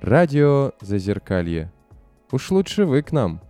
[0.00, 1.72] Радио Зазеркалье.
[2.30, 3.42] Уж лучше вы к нам.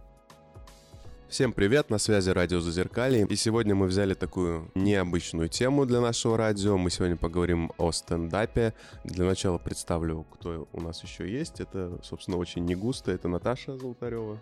[1.29, 3.27] Всем привет, на связи радио Зазеркалье.
[3.27, 6.79] И сегодня мы взяли такую необычную тему для нашего радио.
[6.79, 8.73] Мы сегодня поговорим о стендапе.
[9.05, 11.61] Для начала представлю, кто у нас еще есть.
[11.61, 13.13] Это, собственно, очень не густо.
[13.13, 14.39] Это Наташа Золотарева.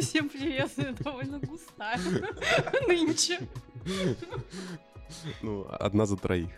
[0.00, 2.00] Всем привет, довольно густая
[2.88, 3.40] нынче.
[5.42, 6.48] Ну, одна за троих.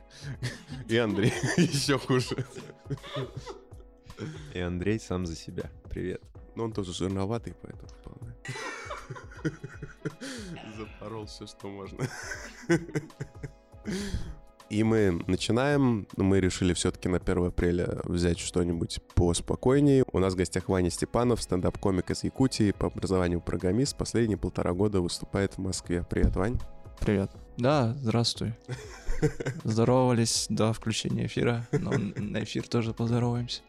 [0.86, 2.46] И Андрей еще хуже.
[4.54, 5.70] И Андрей сам за себя.
[5.90, 6.22] Привет.
[6.54, 8.34] Но он тоже жирноватый, поэтому вполне.
[10.76, 12.06] Запорол все, что можно.
[14.70, 16.06] И мы начинаем.
[16.16, 20.04] Мы решили все-таки на 1 апреля взять что-нибудь поспокойнее.
[20.12, 23.96] У нас в гостях Ваня Степанов, стендап-комик из Якутии, по образованию программист.
[23.96, 26.04] Последние полтора года выступает в Москве.
[26.09, 26.59] Привет, Вань.
[27.00, 27.30] Привет.
[27.56, 28.54] Да, здравствуй.
[29.64, 33.62] Здоровались до включения эфира, но на эфир тоже поздороваемся.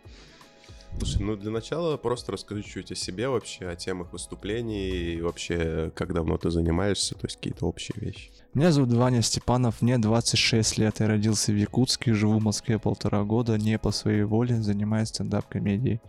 [0.98, 5.92] Слушай, ну для начала просто расскажи чуть о себе вообще, о темах выступлений и вообще,
[5.96, 8.32] как давно ты занимаешься, то есть какие-то общие вещи.
[8.54, 13.24] Меня зовут Ваня Степанов, мне 26 лет, я родился в Якутске, живу в Москве полтора
[13.24, 16.02] года, не по своей воле, занимаюсь стендап-комедией.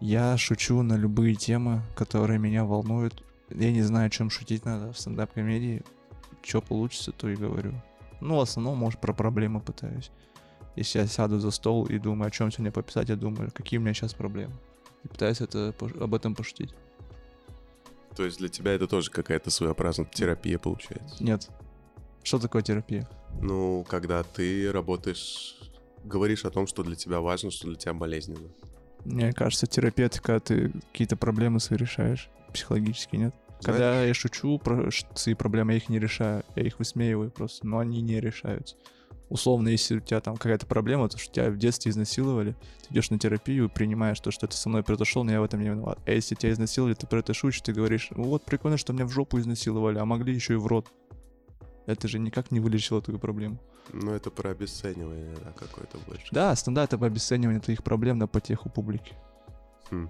[0.00, 3.22] Я шучу на любые темы, которые меня волнуют.
[3.50, 5.82] Я не знаю, о чем шутить надо в стендап-комедии.
[6.42, 7.72] Что получится, то и говорю.
[8.20, 10.10] Ну, в основном, может, про проблемы пытаюсь.
[10.76, 13.80] Если я сяду за стол и думаю, о чем сегодня пописать, я думаю, какие у
[13.80, 14.54] меня сейчас проблемы.
[15.04, 16.74] И пытаюсь это, об этом пошутить.
[18.16, 21.22] То есть для тебя это тоже какая-то своеобразная терапия получается?
[21.22, 21.48] Нет.
[22.22, 23.08] Что такое терапия?
[23.40, 25.56] Ну, когда ты работаешь,
[26.04, 28.48] говоришь о том, что для тебя важно, что для тебя болезненно.
[29.04, 33.34] Мне кажется, терапия это когда ты какие-то проблемы свои решаешь, психологически, нет?
[33.60, 33.64] Знаешь?
[33.64, 37.78] Когда я шучу про свои проблемы, я их не решаю, я их высмеиваю просто, но
[37.78, 38.76] они не решаются
[39.28, 43.10] условно, если у тебя там какая-то проблема, то что тебя в детстве изнасиловали, ты идешь
[43.10, 45.98] на терапию, принимаешь то, что это со мной произошло, но я в этом не виноват.
[46.06, 49.06] А если тебя изнасиловали, ты про это шутишь, ты говоришь, ну вот прикольно, что меня
[49.06, 50.88] в жопу изнасиловали, а могли еще и в рот.
[51.86, 53.58] Это же никак не вылечило твою проблему.
[53.92, 56.26] Ну, это про обесценивание, да, какое-то больше.
[56.30, 59.14] Да, стандарт об обесценивании твоих проблем на потеху публики.
[59.90, 60.08] Хм.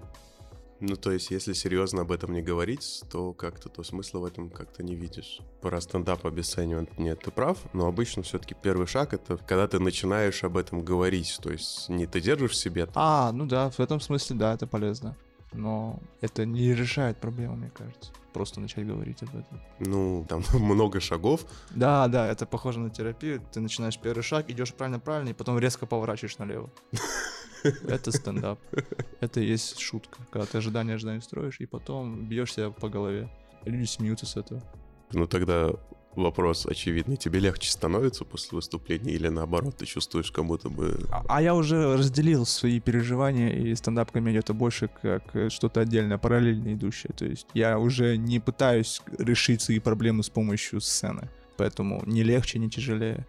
[0.79, 4.49] Ну, то есть, если серьезно об этом не говорить, то как-то то смысла в этом
[4.49, 5.39] как-то не видишь.
[5.61, 10.43] Про стендап обесценивать нет, ты прав, но обычно все-таки первый шаг— это когда ты начинаешь
[10.43, 12.87] об этом говорить, то есть не ты держишь в себе.
[12.95, 15.15] А, ну да, в этом смысле, да, это полезно.
[15.53, 18.11] Но это не решает проблему, мне кажется.
[18.33, 19.61] Просто начать говорить об этом.
[19.79, 21.45] Ну, там много шагов.
[21.71, 23.41] Да, да, это похоже на терапию.
[23.53, 26.69] Ты начинаешь первый шаг, идешь правильно-правильно, и потом резко поворачиваешь налево.
[27.87, 28.59] Это стендап.
[29.19, 30.19] Это и есть шутка.
[30.31, 33.29] Когда ты ожидания ожидания строишь, и потом бьешь себя по голове.
[33.65, 34.61] Люди смеются с этого.
[35.11, 35.71] Ну тогда
[36.15, 37.17] вопрос очевидный.
[37.17, 41.05] Тебе легче становится после выступления или наоборот ты чувствуешь, как будто бы...
[41.11, 46.73] А, а я уже разделил свои переживания, и стендап-комедия это больше как что-то отдельное, параллельно
[46.73, 47.13] идущее.
[47.15, 51.29] То есть я уже не пытаюсь решить свои проблемы с помощью сцены.
[51.57, 53.25] Поэтому не легче, не тяжелее.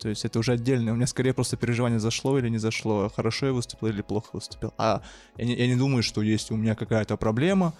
[0.00, 0.92] То есть это уже отдельно.
[0.92, 4.72] У меня скорее просто переживание зашло или не зашло, хорошо я выступил или плохо выступил.
[4.78, 5.02] А
[5.36, 7.74] я не, я не думаю, что есть у меня какая-то проблема,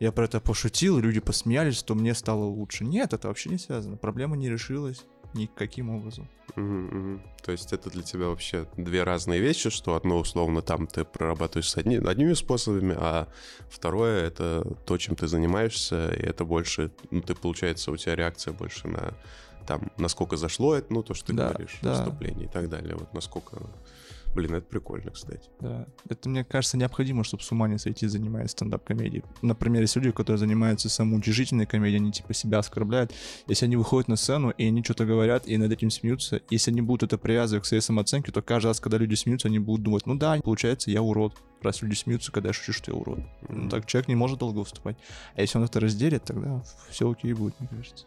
[0.00, 2.84] я про это пошутил, люди посмеялись, то мне стало лучше.
[2.84, 3.96] Нет, это вообще не связано.
[3.96, 5.04] Проблема не решилась
[5.34, 6.28] никаким образом.
[6.56, 7.20] Угу.
[7.42, 11.68] То есть это для тебя вообще две разные вещи, что одно условно там ты прорабатываешь
[11.68, 13.28] с одни, одними способами, а
[13.68, 18.52] второе это то, чем ты занимаешься, и это больше, ну ты получается у тебя реакция
[18.52, 19.14] больше на
[19.66, 22.04] там, насколько зашло это, ну, то, что ты да, говоришь, да.
[22.04, 23.58] выступление и так далее, вот насколько...
[24.34, 25.48] Блин, это прикольно, кстати.
[25.60, 25.86] Да.
[26.08, 29.22] Это, мне кажется, необходимо, чтобы с ума не сойти, занимаясь стендап-комедией.
[29.42, 33.12] Например, есть люди, которые занимаются самоутяжительной комедией, они типа себя оскорбляют.
[33.46, 36.82] Если они выходят на сцену, и они что-то говорят, и над этим смеются, если они
[36.82, 40.04] будут это привязывать к своей самооценке, то каждый раз, когда люди смеются, они будут думать,
[40.04, 41.34] ну да, получается, я урод.
[41.62, 43.20] Раз люди смеются, когда я шучу, что я урод.
[43.20, 43.54] Mm-hmm.
[43.54, 44.96] Ну так человек не может долго выступать.
[45.36, 46.60] А если он это разделит, тогда
[46.90, 48.06] все окей будет, мне кажется.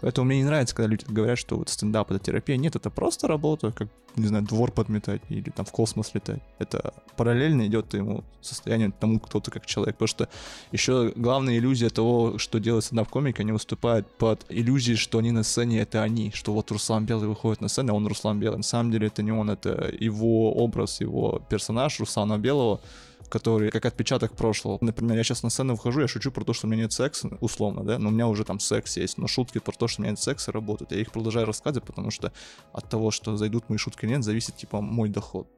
[0.00, 2.56] Поэтому мне не нравится, когда люди говорят, что вот стендап это терапия.
[2.56, 6.40] Нет, это просто работа, как, не знаю, двор подметать или там в космос летать.
[6.58, 9.96] Это параллельно идет твоему состоянию, тому, кто ты как человек.
[9.96, 10.28] Потому что
[10.72, 15.80] еще главная иллюзия того, что делает стендап-комик, они выступают под иллюзией, что они на сцене,
[15.80, 16.32] это они.
[16.34, 18.58] Что вот Руслан Белый выходит на сцену, а он Руслан Белый.
[18.58, 22.80] На самом деле это не он, это его образ, его персонаж Руслана Белого,
[23.28, 24.78] который как отпечаток прошлого.
[24.80, 27.36] Например, я сейчас на сцену вхожу, я шучу про то, что у меня нет секса,
[27.40, 30.02] условно, да, но у меня уже там секс есть, но шутки про то, что у
[30.02, 30.92] меня нет секса работают.
[30.92, 32.32] Я их продолжаю рассказывать, потому что
[32.72, 35.48] от того, что зайдут мои шутки нет, зависит, типа, мой доход.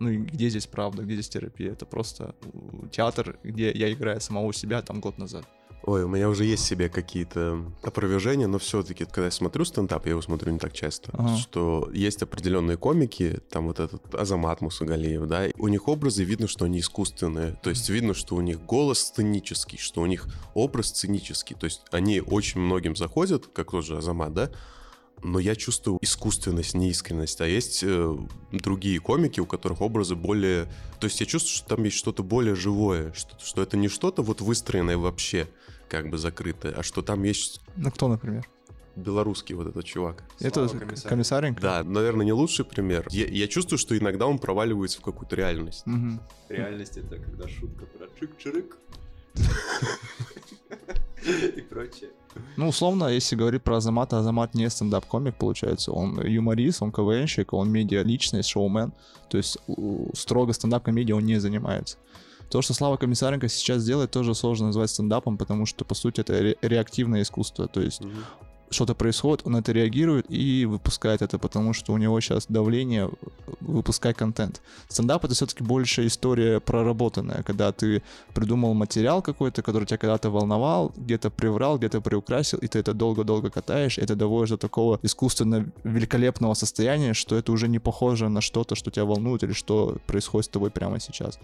[0.00, 1.72] Ну и где здесь правда, где здесь терапия?
[1.72, 2.34] Это просто
[2.92, 5.44] театр, где я играю самого себя там год назад.
[5.84, 10.10] Ой, у меня уже есть себе какие-то опровержения, но все-таки, когда я смотрю стендап, я
[10.10, 11.36] его смотрю не так часто, Ага.
[11.38, 16.64] что есть определенные комики, там вот этот Азамат Мусагалиев, да, у них образы видно, что
[16.66, 21.56] они искусственные, то есть видно, что у них голос сценический, что у них образ сценический,
[21.58, 24.50] то есть они очень многим заходят, как тот же Азамат, да,
[25.22, 27.40] но я чувствую искусственность, неискренность.
[27.40, 28.16] А есть э,
[28.52, 30.66] другие комики, у которых образы более...
[31.00, 34.22] То есть я чувствую, что там есть что-то более живое, что, что это не что-то
[34.22, 35.48] вот выстроенное вообще,
[35.88, 38.46] как бы закрытое, а что там есть Ну кто, например?
[38.96, 40.24] белорусский вот этот чувак.
[40.40, 41.08] Это Слава Комиссаренко.
[41.08, 41.62] комиссаренко?
[41.62, 43.06] Да, наверное, не лучший пример.
[43.10, 45.86] Я, я чувствую, что иногда он проваливается в какую-то реальность.
[45.86, 46.20] Мгм.
[46.48, 48.74] Реальность это когда шутка про чик-чирик.
[51.56, 52.10] И прочее.
[52.56, 55.92] Ну, условно, если говорить про Азамата, Азамат не стендап-комик, получается.
[55.92, 58.92] Он юморист, он КВНщик, он медиа-личность, шоумен.
[59.30, 59.58] То есть
[60.14, 61.96] строго стендап-комедией он не занимается.
[62.50, 66.32] То, что Слава Комиссаренко сейчас делает, тоже сложно назвать стендапом, потому что, по сути, это
[66.32, 67.68] ре- реактивное искусство.
[67.68, 68.24] То есть Мгм.
[68.70, 73.10] Что-то происходит, он это реагирует и выпускает это, потому что у него сейчас давление
[73.60, 74.60] выпускать контент.
[74.88, 78.02] Стендап это все-таки больше история проработанная, когда ты
[78.34, 83.50] придумал материал какой-то, который тебя когда-то волновал, где-то приврал, где-то приукрасил, и ты это долго-долго
[83.50, 88.40] катаешь, и это доводишь до такого искусственно великолепного состояния, что это уже не похоже на
[88.40, 91.38] что-то, что тебя волнует или что происходит с тобой прямо сейчас.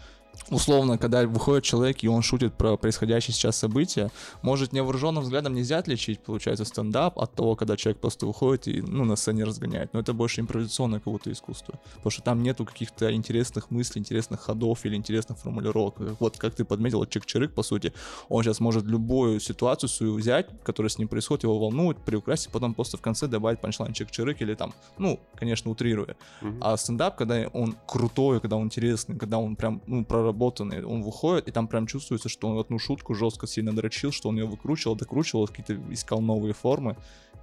[0.51, 4.11] Условно, когда выходит человек, и он шутит про происходящее сейчас события,
[4.43, 9.05] может, невооруженным взглядом нельзя отличить, получается, стендап от того, когда человек просто выходит и, ну,
[9.05, 9.93] на сцене разгоняет.
[9.93, 11.79] Но это больше импровизационное какое-то искусство.
[11.97, 15.95] Потому что там нету каких-то интересных мыслей, интересных ходов или интересных формулировок.
[16.21, 17.93] Вот, как ты подметил, Чик-Чирик, по сути,
[18.29, 22.75] он сейчас может любую ситуацию свою взять, которая с ним происходит, его волнует, приукрасить, потом
[22.75, 26.17] просто в конце добавить панчлайн Чик-Чирик или там, ну, конечно, утрируя.
[26.41, 26.59] Мгм.
[26.61, 31.49] А стендап, когда он крутой, когда он интересный, когда он прям, ну, проработанный, он выходит,
[31.49, 34.97] и там прям чувствуется, что он одну шутку жестко сильно дрочил, что он ее выкручивал,
[34.97, 36.97] докручивал, какие-то искал новые формы.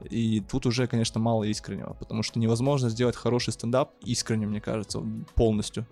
[0.09, 5.01] И тут уже, конечно, мало искреннего, потому что невозможно сделать хороший стендап искренне, мне кажется,
[5.35, 5.85] полностью.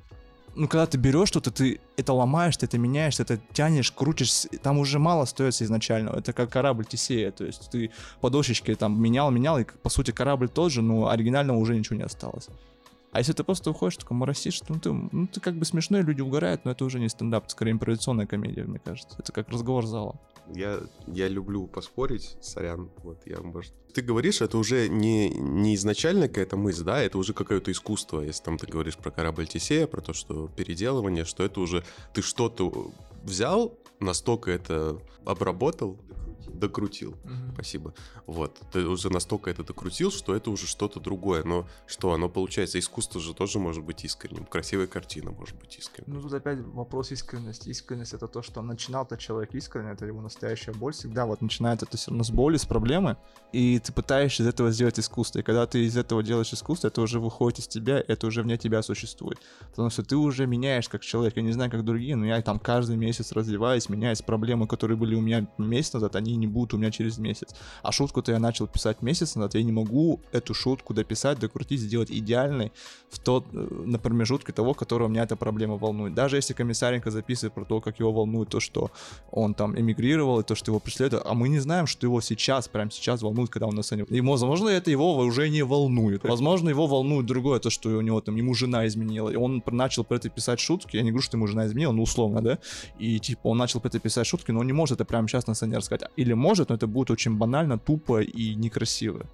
[0.55, 4.47] Ну, когда ты берешь что-то, ты это ломаешь, ты это меняешь, ты это тянешь, крутишь,
[4.61, 6.09] там уже мало остается изначально.
[6.09, 10.11] Это как корабль Тесея, то есть ты по дощечке там менял, менял, и по сути
[10.11, 12.49] корабль тот же, но оригинального уже ничего не осталось.
[13.11, 16.21] А если ты просто уходишь, такой моросишь, ну ты, ну ты как бы смешной, люди
[16.21, 19.15] угорают, но это уже не стендап, это скорее импровизационная комедия, мне кажется.
[19.17, 20.19] Это как разговор зала.
[20.53, 23.73] Я, я люблю поспорить, сорян, вот я, может...
[23.93, 28.43] Ты говоришь, это уже не, не изначально какая-то мысль, да, это уже какое-то искусство, если
[28.43, 32.91] там ты говоришь про корабль Тесея, про то, что переделывание, что это уже ты что-то
[33.23, 35.97] взял, настолько это обработал,
[36.59, 37.15] докрутил.
[37.53, 37.93] Спасибо.
[38.25, 38.59] Вот.
[38.71, 41.43] Ты уже настолько это докрутил, что это уже что-то другое.
[41.43, 44.45] Но что, оно получается, искусство же тоже может быть искренним.
[44.45, 46.15] Красивая картина может быть искренним.
[46.15, 47.69] Ну тут опять вопрос искренности.
[47.69, 50.93] Искренность это то, что начинал-то человек искренне, это его настоящая боль.
[50.93, 53.17] Всегда вот начинает это все равно с боли, с проблемы,
[53.51, 55.39] и ты пытаешься из этого сделать искусство.
[55.39, 58.57] И когда ты из этого делаешь искусство, это уже выходит из тебя, это уже вне
[58.57, 59.39] тебя существует.
[59.69, 61.37] Потому что ты уже меняешь как человек.
[61.37, 64.21] Я не знаю, как другие, но я там каждый месяц развиваюсь, меняюсь.
[64.21, 67.55] Проблемы, которые были у меня месяц назад, они не будут у меня через месяц.
[67.83, 72.11] А шутку-то я начал писать месяц назад, я не могу эту шутку дописать, докрутить, сделать
[72.11, 72.71] идеальной
[73.09, 76.13] в тот, э, на промежутке того, которого меня эта проблема волнует.
[76.13, 78.91] Даже если комиссаренко записывает про то, как его волнует то, что
[79.31, 82.67] он там эмигрировал, и то, что его преследуют, а мы не знаем, что его сейчас,
[82.67, 84.05] прямо сейчас волнует, когда он на сцене.
[84.09, 86.23] И, возможно, это его уже не волнует.
[86.23, 90.03] Возможно, его волнует другое, то, что у него там, ему жена изменила, и он начал
[90.03, 92.59] про это писать шутки, я не говорю, что ему жена изменила, ну, условно, да,
[92.97, 95.47] и, типа, он начал про это писать шутки, но он не может это прямо сейчас
[95.47, 96.09] на сцене рассказать.
[96.15, 99.25] Или может, но это будет очень банально, тупо и некрасиво.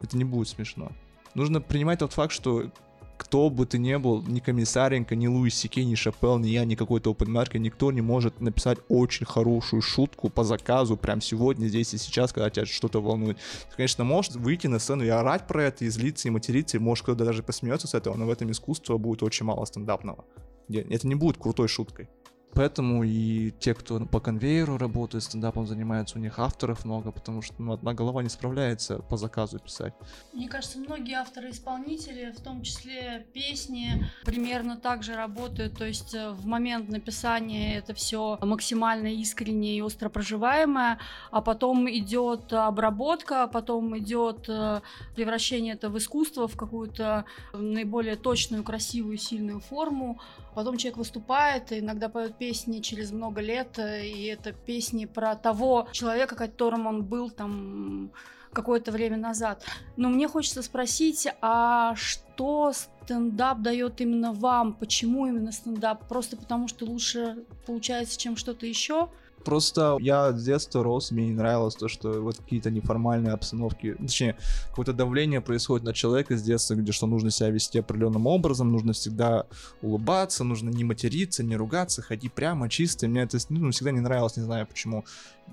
[0.00, 0.90] Это не будет смешно.
[1.34, 2.70] Нужно принимать тот факт, что
[3.16, 6.74] кто бы ты ни был, ни Комиссаренко, ни Луис Сикей, ни Шапел, ни я, ни
[6.74, 11.98] какой-то опенмаркер, никто не может написать очень хорошую шутку по заказу прямо сегодня, здесь и
[11.98, 13.38] сейчас, когда тебя что-то волнует.
[13.70, 16.80] Ты, конечно, можешь выйти на сцену и орать про это, и злиться, и материться, и
[16.80, 20.24] может кто-то даже посмеется с этого, но в этом искусства будет очень мало стендапного.
[20.68, 22.08] Это не будет крутой шуткой.
[22.56, 27.54] Поэтому и те, кто по конвейеру работают, стендапом занимаются, у них авторов много, потому что
[27.58, 29.92] ну, одна голова не справляется по заказу писать.
[30.32, 35.76] Мне кажется, многие авторы-исполнители, в том числе песни, примерно так же работают.
[35.76, 40.98] То есть э, в момент написания это все максимально искренне и остро проживаемое,
[41.30, 44.80] а потом идет обработка, а потом идет э,
[45.14, 50.18] превращение это в искусство, в какую-то наиболее точную, красивую, сильную форму.
[50.54, 55.88] Потом человек выступает, иногда поет песни через много лет, э, и это песни про того
[55.92, 58.10] человека, которым он был там
[58.52, 59.64] какое-то время назад.
[59.96, 64.72] Но мне хочется спросить, а что стендап дает именно вам?
[64.72, 66.08] Почему именно стендап?
[66.08, 69.10] Просто потому, что лучше получается, чем что-то еще?
[69.46, 74.36] Просто я с детства рос, мне не нравилось то, что вот какие-то неформальные обстановки, точнее,
[74.70, 78.92] какое-то давление происходит на человека с детства, где что нужно себя вести определенным образом, нужно
[78.92, 79.46] всегда
[79.82, 83.06] улыбаться, нужно не материться, не ругаться, ходить прямо, чисто.
[83.06, 85.04] Мне это ну, всегда не нравилось, не знаю почему.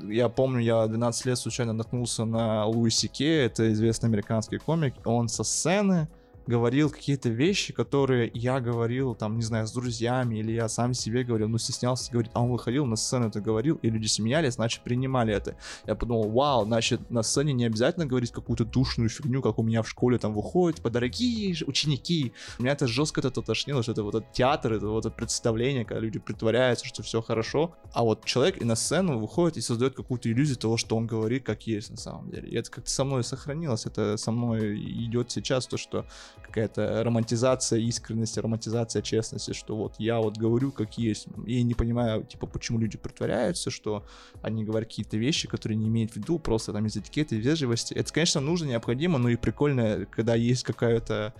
[0.02, 5.30] Я помню, я 12 лет случайно наткнулся на Луиси Кей, это известный американский комик, он
[5.30, 6.08] со сцены
[6.48, 11.24] говорил какие-то вещи, которые я говорил, там, не знаю, с друзьями, или я сам себе
[11.24, 14.84] говорил, ну, стеснялся говорить, а он выходил на сцену это говорил, и люди смеялись, значит,
[14.84, 15.56] принимали это.
[15.86, 19.82] Я подумал, вау, значит, на сцене не обязательно говорить какую-то душную фигню, как у меня
[19.82, 22.34] в школе там выходит, дорогие ученики.
[22.60, 26.02] Меня это жестко это тошнило, что это вот этот театр, это вот это представление, когда
[26.02, 30.32] люди притворяются, что все хорошо, а вот человек и на сцену выходит и создает какую-то
[30.32, 32.50] иллюзию того, что он говорит, как есть на самом деле.
[32.50, 36.06] И это как-то со мной сохранилось, это со мной идет сейчас, то, что
[36.42, 42.24] какая-то романтизация искренности, романтизация честности, что вот я вот говорю как есть, и не понимаю,
[42.24, 44.06] типа, почему люди притворяются, что
[44.42, 47.94] они говорят какие-то вещи, которые не имеют в виду, просто там из этикеты, вежливости.
[47.94, 51.34] Это, конечно, нужно, необходимо, но и прикольно, когда есть какая-то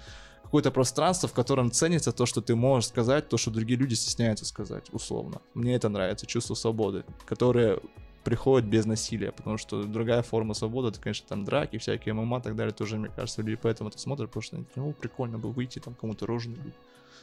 [0.44, 4.46] какое-то пространство, в котором ценится то, что ты можешь сказать, то, что другие люди стесняются
[4.46, 5.42] сказать, условно.
[5.56, 7.80] Мне это нравится, чувство свободы, которое
[8.24, 12.42] приходит без насилия, потому что другая форма свободы, это, конечно, там драки, всякие ММА и
[12.42, 15.80] так далее, тоже, мне кажется, люди поэтому это смотрят, потому что, ну, прикольно бы выйти,
[15.80, 16.76] там, кому-то рожу набить.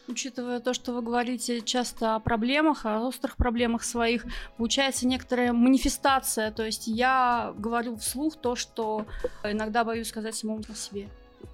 [0.08, 4.24] Учитывая то, что вы говорите часто о проблемах, о острых проблемах своих,
[4.56, 6.50] получается некоторая манифестация.
[6.50, 9.06] То есть я говорю вслух то, что
[9.44, 11.08] иногда боюсь сказать самому по себе.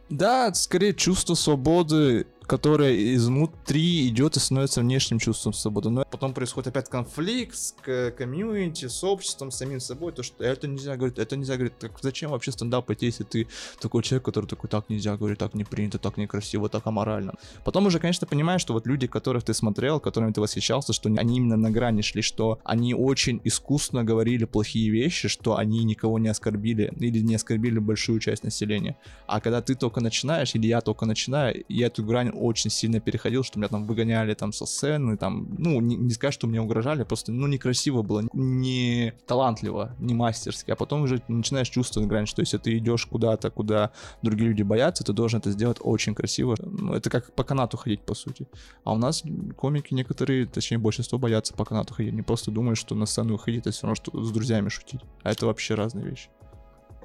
[0.09, 5.91] Да, скорее чувство свободы которое изнутри идет и становится внешним чувством свободы.
[5.91, 7.75] Но потом происходит опять конфликт с
[8.17, 11.79] комьюнити, с обществом, с самим собой, то что это нельзя говорить, это нельзя говорить.
[11.79, 13.49] Так зачем вообще стендап идти, если ты
[13.81, 17.35] такой человек, который такой, так нельзя говорить, так не принято, так некрасиво, так аморально.
[17.65, 21.37] Потом уже, конечно, понимаешь, что вот люди, которых ты смотрел, которыми ты восхищался, что они
[21.37, 26.29] именно на грани шли, что они очень искусно говорили плохие вещи, что они никого не
[26.29, 28.97] оскорбили или не оскорбили большую часть населения.
[29.27, 33.43] А когда ты только начинаешь, или я только начинаю, я эту грань очень сильно переходил,
[33.43, 37.05] что меня там выгоняли там со сцены, там, ну, не, не сказать, что мне угрожали,
[37.05, 42.43] просто, ну, некрасиво было, не талантливо, не мастерски, а потом уже начинаешь чувствовать грань, что
[42.43, 46.57] если ты идешь куда-то, куда другие люди боятся, ты должен это сделать очень красиво.
[46.61, 48.47] Ну, это как по канату ходить, по сути.
[48.85, 49.23] А у нас
[49.57, 53.63] комики некоторые, точнее, большинство боятся по канату ходить, не просто думают, что на сцену выходить,
[53.63, 55.01] это все равно, что с друзьями шутить.
[55.23, 56.29] А это вообще разные вещи.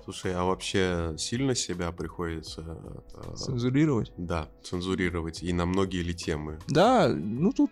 [0.04, 2.78] Слушай, а вообще сильно себя приходится...
[3.14, 4.12] Э, цензурировать?
[4.18, 5.44] Да, цензурировать.
[5.44, 6.60] И на многие ли темы?
[6.68, 7.72] Да, ну тут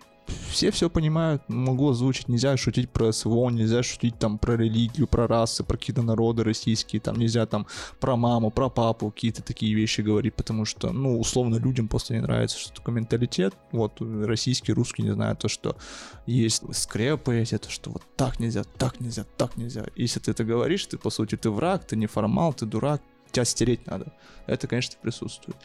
[0.50, 5.28] все все понимают, могу озвучить, нельзя шутить про СВО, нельзя шутить там про религию, про
[5.28, 7.68] расы, про какие-то народы российские, там нельзя там
[8.00, 12.22] про маму, про папу, какие-то такие вещи говорить, потому что, ну, условно, людям просто не
[12.22, 15.76] нравится, что такой менталитет, вот, российский, русский, не знаю, то, что
[16.26, 19.86] есть скрепы эти, то, что вот так нельзя, так нельзя, так нельзя.
[19.96, 23.86] Если ты это говоришь, ты, по сути, ты враг, ты неформал, ты дурак, тебя стереть
[23.88, 24.12] надо.
[24.48, 25.58] Это, конечно, присутствует.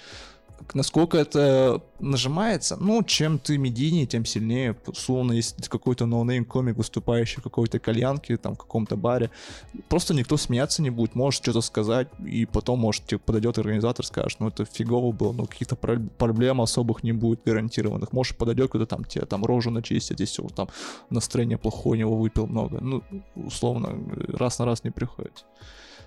[0.72, 4.76] Насколько это нажимается, ну, чем ты медийнее, тем сильнее.
[4.86, 9.30] Условно, если какой-то no-name комик, выступающий в какой-то кальянке, там, в каком-то баре,
[9.88, 14.40] просто никто смеяться не будет, можешь что-то сказать, и потом, может, тебе подойдет организатор, скажет,
[14.40, 18.12] ну, это фигово было, ну, каких-то проблем особых не будет гарантированных.
[18.12, 20.68] Может, подойдет кто-то там, тебе там рожу начистит, если вот там
[21.10, 22.78] настроение плохое, у него выпил много.
[22.80, 23.02] Ну,
[23.34, 25.44] условно, раз на раз не приходится.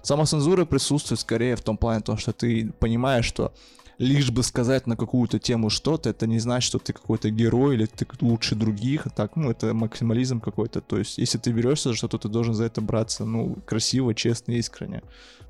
[0.02, 3.52] Самоцензура присутствует скорее в том плане, то, что ты понимаешь, что
[4.00, 7.86] лишь бы сказать на какую-то тему что-то, это не значит, что ты какой-то герой или
[7.86, 9.08] ты лучше других.
[9.16, 10.82] Так, ну, это максимализм какой-то.
[10.82, 14.54] То есть, если ты берешься за что-то, ты должен за это браться, ну, красиво, честно,
[14.54, 15.02] искренне.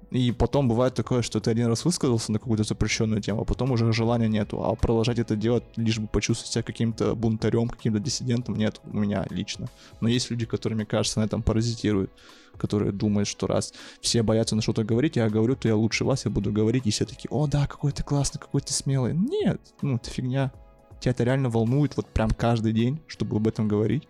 [0.09, 3.71] И потом бывает такое, что ты один раз высказался на какую-то запрещенную тему, а потом
[3.71, 4.63] уже желания нету.
[4.63, 9.25] А продолжать это делать, лишь бы почувствовать себя каким-то бунтарем, каким-то диссидентом, нет у меня
[9.29, 9.67] лично.
[9.99, 12.09] Но есть люди, которые, мне кажется, на этом паразитируют,
[12.57, 16.23] которые думают, что раз все боятся на что-то говорить, я говорю, то я лучше вас,
[16.23, 19.13] я буду говорить, и все такие, о, да, какой ты классный, какой ты смелый.
[19.13, 20.53] Нет, ну, это фигня.
[21.01, 24.07] Тебя это реально волнует вот прям каждый день, чтобы об этом говорить.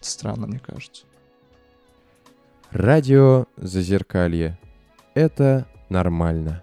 [0.00, 1.04] Странно, мне кажется.
[2.70, 4.58] Радио Зазеркалье
[5.14, 6.62] это нормально.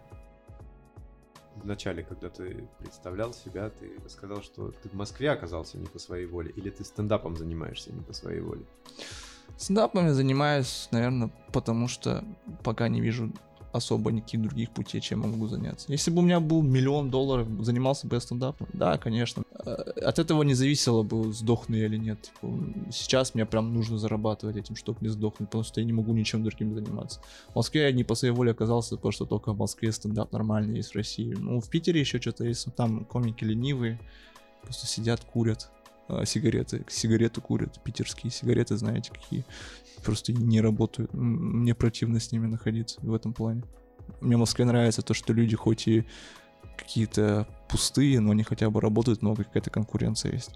[1.55, 5.99] В начале, когда ты представлял себя, ты сказал, что ты в Москве оказался не по
[5.99, 8.65] своей воле, или ты стендапом занимаешься не по своей воле?
[9.57, 12.23] Стендапом я занимаюсь, наверное, потому что
[12.63, 13.31] пока не вижу
[13.71, 15.91] особо никаких других путей, чем могу заняться.
[15.91, 19.43] Если бы у меня был миллион долларов, занимался бы я стендапом, да, конечно.
[19.65, 19.71] Э,
[20.05, 22.21] от этого не зависело бы, сдохну я или нет.
[22.21, 22.53] Типа,
[22.91, 26.43] сейчас мне прям нужно зарабатывать этим, чтобы не сдохнуть, потому что я не могу ничем
[26.43, 27.21] другим заниматься.
[27.49, 30.77] В Москве я не по своей воле оказался, потому что только в Москве стендап нормальный
[30.77, 31.33] есть в России.
[31.37, 33.99] Ну, в Питере еще что-то есть, там комики ленивые,
[34.63, 35.69] просто сидят, курят,
[36.25, 36.83] сигареты.
[36.87, 39.45] Сигареты курят, питерские сигареты, знаете, какие.
[40.03, 41.13] Просто не работают.
[41.13, 43.63] Мне противно с ними находиться в этом плане.
[44.19, 46.05] Мне в Москве нравится то, что люди хоть и
[46.77, 50.51] какие-то пустые, но они хотя бы работают, много какая-то конкуренция есть.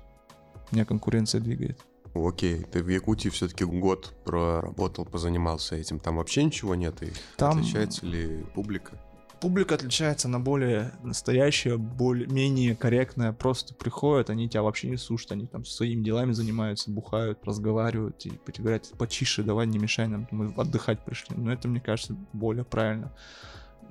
[0.72, 1.80] Меня конкуренция двигает.
[2.16, 6.00] Окей, ты в Якутии все-таки год проработал, позанимался этим.
[6.00, 7.04] Там вообще ничего нет?
[7.04, 9.00] И Там- отличается ли публика?
[9.42, 13.34] Публика отличается на более настоящая, более менее корректная.
[13.34, 18.32] Просто приходят, они тебя вообще не слушают, они там своими делами занимаются, бухают, разговаривают и
[18.58, 21.36] говорят, потише, давай не мешай нам, мы отдыхать пришли.
[21.36, 23.12] Но это, мне кажется, более правильно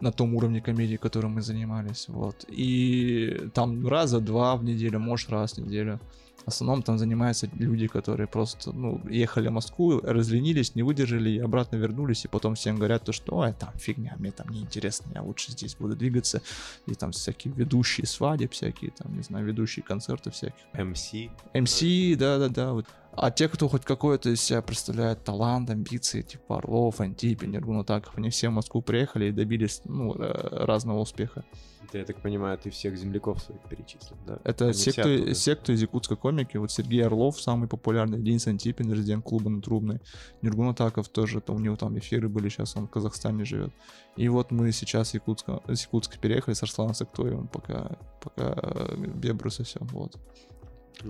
[0.01, 2.09] на том уровне комедии, которым мы занимались.
[2.09, 2.45] Вот.
[2.49, 6.01] И там раза два в неделю, может раз в неделю.
[6.45, 11.39] В основном там занимаются люди, которые просто, ну, ехали в Москву, разленились, не выдержали и
[11.39, 15.23] обратно вернулись, и потом всем говорят то, что, ой, там фигня, мне там неинтересно, я
[15.23, 16.43] лучше здесь буду двигаться.
[16.87, 20.65] И там всякие ведущие свадеб, всякие там, не знаю, ведущие концерты всяких.
[20.75, 21.31] MC.
[21.55, 22.73] MC, да-да-да.
[22.73, 22.87] Вот.
[23.17, 28.31] А те, кто хоть какой-то из себя представляет талант, амбиции, типа Орлов, Антипин, Нергунатаков, они
[28.31, 31.45] все в Москву приехали и добились, ну, э, разного успеха.
[31.85, 34.39] Это, я так понимаю, ты всех земляков своих перечислил, да?
[34.43, 35.35] Это Они все все кто, оттуда.
[35.35, 36.57] все, кто из якутской комики.
[36.57, 40.01] Вот Сергей Орлов, самый популярный, Денис Антипин, резидент клуба на Трубной.
[40.43, 43.73] Нергун Атаков тоже, то у него там эфиры были, сейчас он в Казахстане живет.
[44.17, 48.97] И вот мы сейчас с Якутска, с Якутска переехали с Арсланом Сактоевым, пока, пока э,
[48.97, 50.17] Бебрус и все, вот.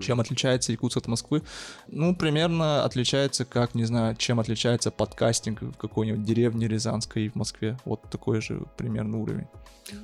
[0.00, 1.42] Чем отличается Якутск от Москвы?
[1.88, 7.34] Ну, примерно отличается, как, не знаю, чем отличается подкастинг в какой-нибудь деревне Рязанской и в
[7.34, 7.78] Москве.
[7.84, 9.46] Вот такой же примерно уровень.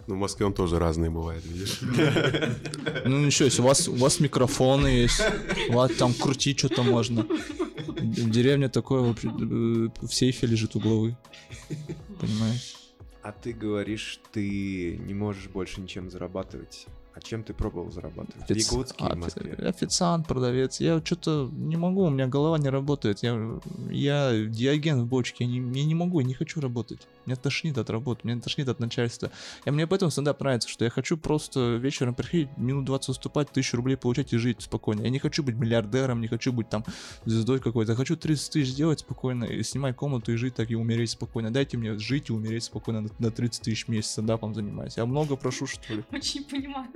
[0.07, 1.81] Ну, в Москве он тоже разный бывает, видишь?
[3.05, 5.23] Ну ничего, если у вас, у вас микрофоны есть,
[5.71, 7.27] у вас там крутить что-то можно.
[7.87, 11.17] В деревне такое вообще, в сейфе лежит угловый.
[12.21, 12.77] Понимаешь?
[13.23, 16.87] А ты говоришь, ты не можешь больше ничем зарабатывать.
[17.13, 18.47] А чем ты пробовал зарабатывать?
[18.47, 19.53] В Офици- Якутске и а, в Москве.
[19.55, 20.81] Официант, продавец.
[20.81, 23.23] Я что-то не могу, у меня голова не работает.
[23.23, 23.59] Я,
[23.91, 27.09] я диаген в бочке, я не, я не могу, я не хочу работать.
[27.31, 29.31] Меня тошнит от работы, меня тошнит от начальства.
[29.65, 33.77] И мне поэтому стендап нравится, что я хочу просто вечером приходить, минут 20 выступать, тысячу
[33.77, 35.03] рублей получать и жить спокойно.
[35.03, 36.85] Я не хочу быть миллиардером, не хочу быть там
[37.25, 37.93] звездой какой-то.
[37.93, 41.53] Я хочу 30 тысяч сделать спокойно, и снимать комнату и жить так и умереть спокойно.
[41.53, 44.97] Дайте мне жить и умереть спокойно на, на 30 тысяч в месяц стендапом занимаюсь.
[44.97, 46.03] Я много прошу, что ли?
[46.11, 46.89] Очень понимаю.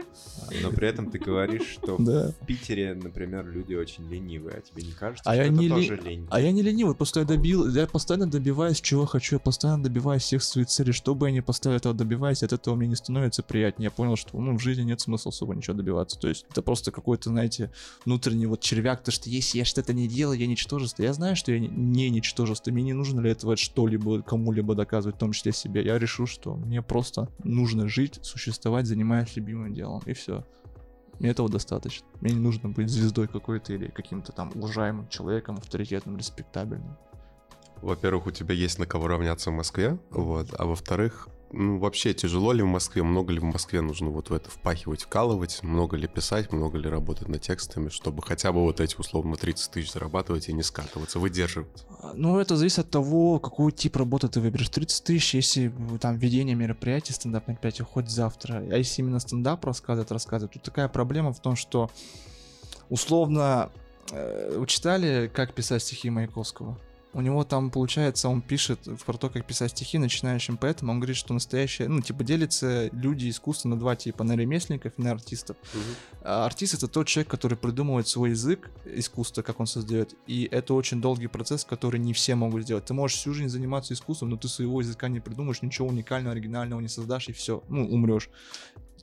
[0.63, 2.33] Но при этом ты говоришь, что Да.
[2.41, 4.57] в Питере, например, люди очень ленивые.
[4.57, 6.27] А тебе не кажется, А что я это не тоже ле- лень?
[6.29, 10.24] А я не ленивый, просто я добил, я постоянно добиваюсь, чего хочу, я постоянно добиваюсь
[10.25, 13.43] всех своих целей, что бы я ни поставил, этого добиваюсь, от этого мне не становится
[13.43, 13.87] приятнее.
[13.87, 16.19] Я понял, что ну, в жизни нет смысла особо ничего добиваться.
[16.19, 17.71] То есть это просто какой-то, знаете,
[18.05, 21.03] внутренний вот червяк, то что если я что-то не делаю, я ничтожество.
[21.03, 25.19] Я знаю, что я не- ничтожество, мне не нужно для этого что-либо кому-либо доказывать, в
[25.19, 25.85] том числе себе.
[25.85, 30.45] Я решу, что мне просто нужно жить, существовать, занимаясь любимым делом, и все.
[31.21, 32.07] Мне этого достаточно.
[32.21, 36.97] Мне не нужно быть звездой какой-то или каким-то там уважаемым человеком, авторитетным, респектабельным.
[37.85, 42.53] Во-первых, у тебя есть на кого равняться в Москве, вот, а во-вторых, ну, вообще тяжело
[42.53, 46.09] ли в Москве, много ли в Москве нужно вот в это впахивать, вкалывать, много ли
[46.09, 50.49] писать, много ли работать над текстами, чтобы хотя бы вот эти условно 30 тысяч зарабатывать
[50.49, 51.85] и не скатываться, выдерживать.
[52.01, 54.71] А, Ну, это зависит от того, какой тип работы ты выберешь.
[54.71, 58.65] 30 тысяч, если там ведение мероприятий, стендап мероприятий, хоть завтра.
[58.73, 61.91] А если именно стендап рассказывать, рассказывать, тут такая проблема в том, что
[62.89, 63.71] условно
[64.11, 66.79] э, читали, как писать стихи Маяковского?
[67.15, 70.91] У него там, получается, он пишет про то, как писать стихи начинающим поэтам.
[70.91, 75.03] Он говорит, что настоящее, ну, типа, делится люди искусства на два типа, на ремесленников и
[75.03, 75.57] на артистов.
[76.23, 80.15] А Артист это тот человек, который придумывает свой язык искусства, как он создает.
[80.27, 82.85] И это очень долгий процесс, который не все могут сделать.
[82.85, 86.81] Ты можешь всю жизнь заниматься искусством, но ты своего языка не придумаешь, ничего уникального, оригинального
[86.81, 87.63] не создашь, и все.
[87.69, 88.29] Ну, умрешь.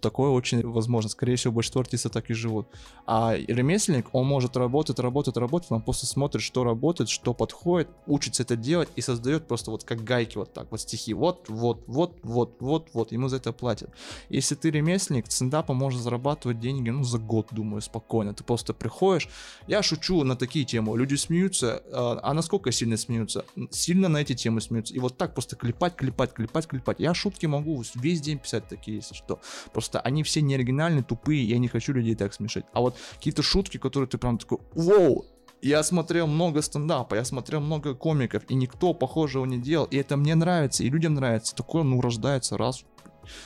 [0.02, 1.10] Такое очень возможно.
[1.10, 2.68] Скорее всего, большинство артистов так и живут.
[3.06, 8.44] А ремесленник, он может работать, работать, работать, он просто смотрит, что работает, что подходит, учится
[8.44, 11.14] это делать и создает просто вот как гайки вот так, вот стихи.
[11.14, 13.12] Вот, вот, вот, вот, вот, вот.
[13.12, 13.92] Ему за это платят.
[14.30, 18.34] Если ты ремесленник, стендапа можно зарабатывать деньги, ну, за год, думаю, спокойно.
[18.34, 19.30] Ты просто приходишь.
[19.68, 20.98] Я шучу на такие темы.
[20.98, 21.84] Люди смеются.
[21.94, 23.44] А а насколько сильно смеются?
[23.72, 24.94] Сильно на эти темы смеются.
[24.94, 26.98] И вот так просто клепать, клепать, клепать, клепать.
[27.02, 29.42] Я шутки могу весь день писать такие, если что.
[29.74, 32.66] Просто они все не оригинальные, тупые, я не хочу людей так смешать.
[32.74, 35.26] А вот какие-то шутки, которые ты прям такой, вау,
[35.62, 40.18] я смотрел много стендапа, я смотрел много комиков, и никто похожего не делал, и это
[40.18, 41.56] мне нравится, и людям нравится.
[41.56, 42.84] Такое, ну, рождается раз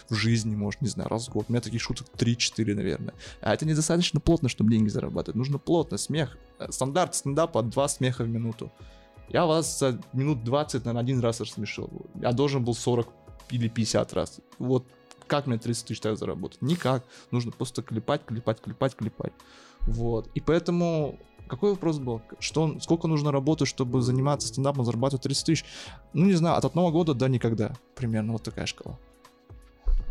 [0.09, 1.45] в жизни, может, не знаю, раз в год.
[1.49, 3.13] У меня таких шуток 3-4, наверное.
[3.41, 5.35] А это недостаточно плотно, чтобы деньги зарабатывать.
[5.35, 6.37] Нужно плотно, смех.
[6.59, 8.71] Э, Стандарт стендапа 2 смеха в минуту.
[9.29, 11.89] Я вас за минут 20, наверное, один раз рассмешил.
[12.21, 13.07] Я должен был 40
[13.49, 14.39] или 50 раз.
[14.59, 14.85] Вот
[15.27, 16.61] как мне 30 тысяч так заработать?
[16.61, 17.03] Никак.
[17.31, 19.33] Нужно просто клепать, клепать, клепать, клепать.
[19.81, 20.29] Вот.
[20.33, 22.21] И поэтому какой вопрос был?
[22.39, 25.65] Что, сколько нужно работать, чтобы заниматься стендапом, зарабатывать 30 тысяч?
[26.13, 27.73] Ну, не знаю, от одного года до никогда.
[27.95, 28.97] Примерно вот такая шкала.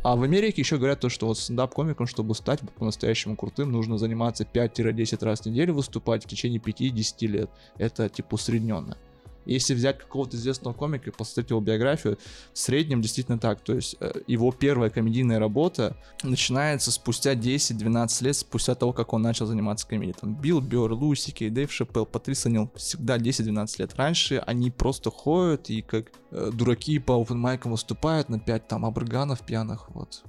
[0.04, 4.44] А в Америке еще говорят то, что вот стендап-комиком, чтобы стать по-настоящему крутым, нужно заниматься
[4.44, 7.50] 5-10 раз в неделю, выступать в течение 5-10 лет.
[7.78, 8.98] Это типа усредненно.
[9.44, 12.18] Если взять какого-то известного комика и посмотреть его биографию,
[12.52, 13.60] в среднем действительно так.
[13.60, 19.22] То есть э, его первая комедийная работа начинается спустя 10-12 лет, спустя того, как он
[19.22, 20.16] начал заниматься комедией.
[20.20, 23.94] Там Билл Бёрр, Луси Кей, Дэйв Шапелл, Патрис Нил, всегда 10-12 лет.
[23.96, 29.44] Раньше они просто ходят и как э, дураки по опенмайкам выступают на 5 там абраганов
[29.44, 30.24] пьяных, вот,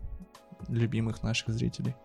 [0.67, 1.95] любимых наших зрителей.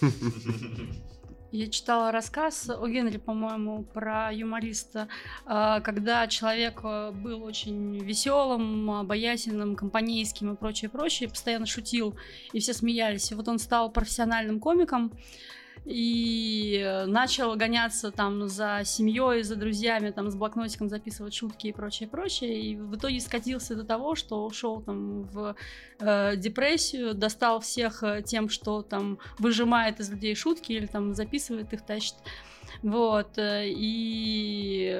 [1.52, 5.08] Я читала рассказ о Генри, по-моему, про юмориста,
[5.46, 12.14] а, когда человек э, был очень веселым, обаятельным, компанейским и прочее, прочее, постоянно шутил,
[12.52, 13.32] и все смеялись.
[13.32, 15.12] И вот он стал профессиональным комиком,
[15.84, 22.08] и начал гоняться там за семьей, за друзьями, там с блокнотиком записывать шутки и прочее,
[22.08, 25.56] прочее, и в итоге скатился до того, что ушел там в
[25.98, 31.72] э, депрессию, достал всех э, тем, что там выжимает из людей шутки или там записывает
[31.72, 32.14] их, тащит.
[32.82, 34.98] Вот, э, и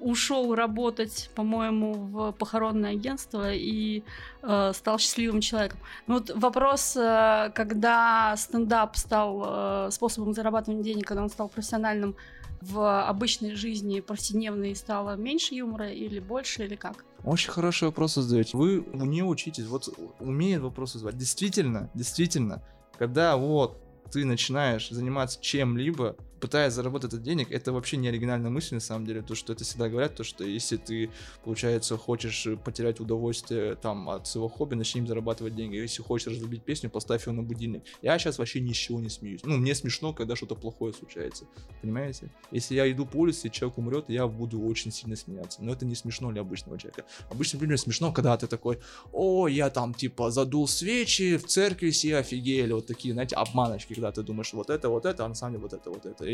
[0.00, 4.02] ушел работать, по-моему, в похоронное агентство и
[4.42, 5.80] э, стал счастливым человеком.
[6.06, 9.44] Ну вот вопрос, э, когда стендап стал
[9.86, 12.16] э, способом зарабатывания денег, когда он стал профессиональным,
[12.60, 17.04] в обычной жизни повседневной стало меньше юмора или больше, или как?
[17.22, 18.56] Очень хороший вопрос задаете.
[18.56, 21.18] Вы не учитесь, вот умеет вопросы задавать.
[21.18, 22.62] Действительно, действительно,
[22.98, 23.78] когда вот
[24.10, 29.06] ты начинаешь заниматься чем-либо, пытаясь заработать этот денег, это вообще не оригинальная мысль на самом
[29.06, 31.08] деле, то, что это всегда говорят, то, что если ты,
[31.42, 35.76] получается, хочешь потерять удовольствие там от своего хобби, начни им зарабатывать деньги.
[35.76, 37.84] Если хочешь разлюбить песню, поставь ее на будильник.
[38.02, 39.40] Я сейчас вообще ни с чего не смеюсь.
[39.42, 41.46] Ну, мне смешно, когда что-то плохое случается.
[41.80, 42.30] Понимаете?
[42.50, 45.64] Если я иду по улице, и человек умрет, я буду очень сильно смеяться.
[45.64, 47.06] Но это не смешно для обычного человека.
[47.30, 48.80] Обычно, например, смешно, когда ты такой,
[49.12, 52.72] о, я там, типа, задул свечи, в церкви все офигели.
[52.74, 55.62] Вот такие, знаете, обманочки, когда ты думаешь, вот это, вот это, а на самом деле
[55.62, 56.33] вот это, вот это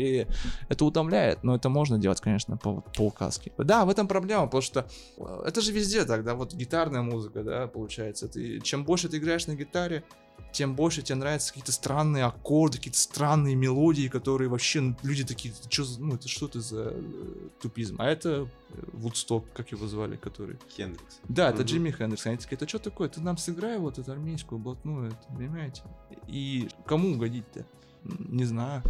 [0.69, 3.51] это утомляет, но это можно делать, конечно, по, по указке.
[3.57, 4.87] Да, в этом проблема, потому что
[5.17, 8.27] э, это же везде тогда, вот гитарная музыка, да, получается.
[8.27, 10.03] Ты, чем больше ты играешь на гитаре,
[10.51, 15.53] тем больше тебе нравятся какие-то странные аккорды, какие-то странные мелодии, которые вообще ну, люди такие,
[15.69, 17.95] что, ну это что это за э, тупизм?
[17.99, 18.49] А это
[18.93, 20.57] Вудсток, как его звали, который...
[20.75, 21.19] Хендрикс.
[21.27, 22.25] Да, это Джимми Хендрикс.
[22.25, 23.09] Они такие, это что такое?
[23.09, 25.83] Ты нам сыграй вот эту армейскую блатную, это, понимаете?
[26.27, 27.65] И кому угодить-то?
[28.03, 28.83] Не знаю.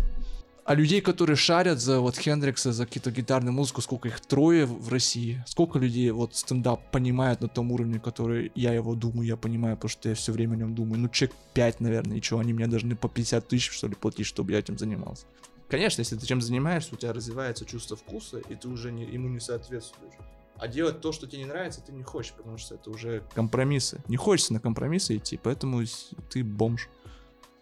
[0.64, 4.90] А людей, которые шарят за вот Хендрикса, за какие-то гитарную музыку, сколько их трое в
[4.90, 5.44] России?
[5.48, 9.90] Сколько людей вот стендап понимают на том уровне, который я его думаю, я понимаю, потому
[9.90, 11.00] что я все время о нем думаю.
[11.00, 14.28] Ну, человек 5, наверное, и что, они мне должны по 50 тысяч, что ли, платить,
[14.28, 15.26] чтобы я этим занимался.
[15.68, 19.30] Конечно, если ты чем занимаешься, у тебя развивается чувство вкуса, и ты уже не, ему
[19.30, 20.14] не соответствуешь.
[20.58, 24.04] А делать то, что тебе не нравится, ты не хочешь, потому что это уже компромиссы.
[24.08, 25.82] Не хочется на компромиссы идти, поэтому
[26.30, 26.88] ты бомж.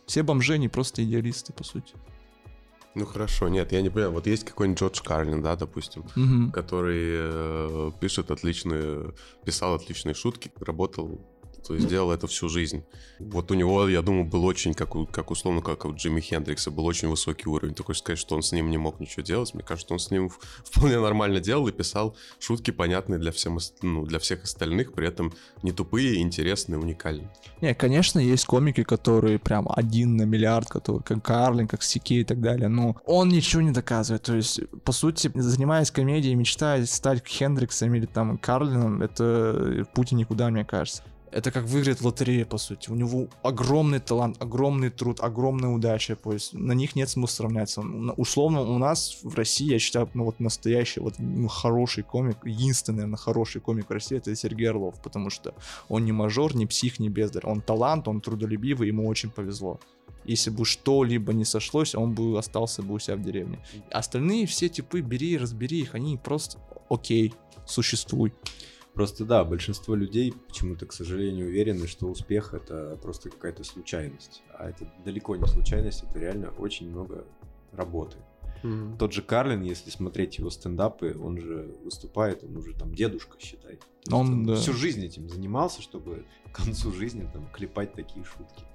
[0.06, 1.94] Все бомжи, не просто идеалисты, по сути.
[3.00, 4.12] Ну хорошо, нет, я не понимаю.
[4.12, 6.52] Вот есть какой-нибудь Джордж Карлин, да, допустим, Мгм.
[6.52, 9.14] который э, пишет отличные,
[9.46, 11.22] писал отличные шутки, работал
[11.66, 12.84] то есть делал это всю жизнь.
[13.20, 16.86] Вот у него, я думаю, был очень, как, как условно, как у Джимми Хендрикса, был
[16.86, 17.74] очень высокий уровень.
[17.76, 19.54] Ты хочешь сказать, что он с ним не мог ничего делать?
[19.54, 20.30] Мне кажется, он с ним
[20.64, 25.34] вполне нормально делал и писал шутки, понятные для, всем, ну, для всех остальных, при этом
[25.64, 27.30] не тупые, интересные, уникальные.
[27.62, 32.24] Не, конечно, есть комики, которые прям один на миллиард, которые как Карлин, как Сики и
[32.24, 34.24] так далее, но он ничего не доказывает.
[34.24, 40.50] То есть, по сути, занимаясь комедией, мечтая стать Хендриксом или там Карлином, это путь никуда,
[40.50, 41.04] мне кажется.
[41.32, 42.90] Это как выиграть в по сути.
[42.90, 46.16] У него огромный талант, огромный труд, огромная удача.
[46.16, 47.82] То есть на них нет смысла сравняться.
[47.82, 52.38] На- Условно, у нас в России, я считаю, ну вот настоящий, вот ну, хороший комик,
[52.46, 55.54] единственный, наверное, хороший комик в России, это Сергей Орлов, потому что
[55.88, 57.46] он не мажор, не псих, не бездарь.
[57.46, 59.80] Он талант, он трудолюбивый, ему очень повезло.
[60.26, 63.60] Если бы что-либо не сошлось, он бы остался бы у себя в деревне.
[63.92, 67.34] Остальные все типы, бери разбери их, они просто окей,
[67.66, 68.34] существуй.
[69.00, 74.44] Просто да, большинство людей почему-то, к сожалению, уверены, что успех это просто какая-то случайность.
[74.54, 77.24] А это далеко не случайность, это реально очень много
[77.72, 78.18] работы.
[79.00, 83.76] Тот же Карлин, если смотреть его стендапы, он же выступает, он уже там дедушка, считай.
[83.76, 84.56] Есть Он, да.
[84.56, 88.66] всю жизнь этим занимался, чтобы к концу жизни там клепать такие шутки.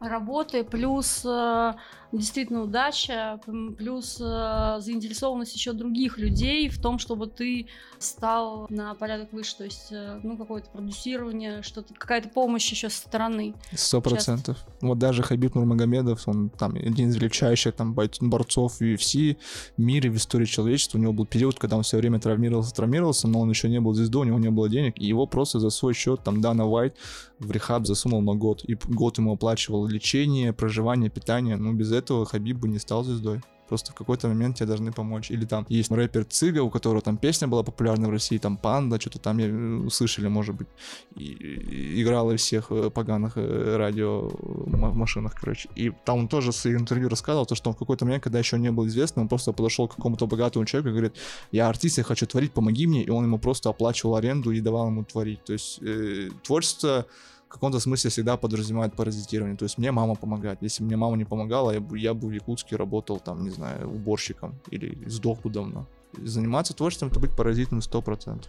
[0.00, 1.74] Работы, плюс э,
[2.10, 3.38] действительно удача,
[3.76, 7.66] плюс э, заинтересованность еще других людей в том, чтобы ты
[7.98, 12.96] стал на порядок выше, то есть, э, ну, какое-то продюсирование, что-то, какая-то помощь еще со
[12.96, 13.54] стороны.
[13.74, 14.58] Сто процентов.
[14.80, 19.36] Вот даже Хабиб Нурмагомедов, он там один из величайших там борцов UFC
[19.76, 20.98] в мире, в истории человечества.
[20.98, 23.92] У него был период, когда он все время травмировался, травмировался, но он еще не был
[23.92, 26.96] звездой, у него не было денег, и его просто за свой счет там Дана Уайт
[27.38, 32.24] в рехаб засунул на год, и год ему оплачивал лечение, проживание, питание, ну, без этого
[32.24, 33.40] Хабиб бы не стал звездой.
[33.70, 35.30] Просто в какой-то момент тебе должны помочь.
[35.30, 39.00] Или там есть рэпер Цыга, у которого там песня была популярна в России, там Панда,
[39.00, 40.66] что-то там э, услышали, может быть.
[41.14, 44.28] И, и играла всех э, поганых э, радио
[44.66, 45.68] машинах, короче.
[45.76, 48.58] И там он тоже своих интервью рассказывал, то, что он в какой-то момент, когда еще
[48.58, 51.16] не был известным, он просто подошел к какому-то богатому человеку и говорит,
[51.52, 53.04] я артист, я хочу творить, помоги мне.
[53.04, 55.44] И он ему просто оплачивал аренду и давал ему творить.
[55.44, 57.06] То есть э, творчество
[57.50, 59.56] каком-то смысле всегда подразумевает паразитирование.
[59.56, 60.62] То есть мне мама помогает.
[60.62, 63.90] Если мне мама не помогала, я бы, я бы в Якутске работал там, не знаю,
[63.90, 65.86] уборщиком или сдох бы давно.
[66.16, 68.46] Заниматься творчеством это быть паразитом 100%.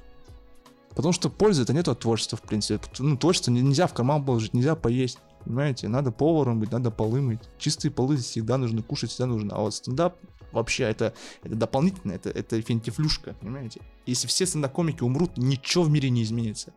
[0.89, 2.79] Потому что пользы это нет от творчества, в принципе.
[2.99, 5.17] Ну, творчество нельзя в карман положить, нельзя поесть.
[5.43, 7.39] Понимаете, надо поваром быть, надо полы мыть.
[7.57, 9.55] Чистые полы всегда нужно кушать, всегда нужно.
[9.55, 10.15] А вот стендап
[10.51, 13.81] вообще это, это дополнительно, это, это фентифлюшка, понимаете?
[14.05, 16.73] Если все стендап-комики умрут, ничего в мире не изменится.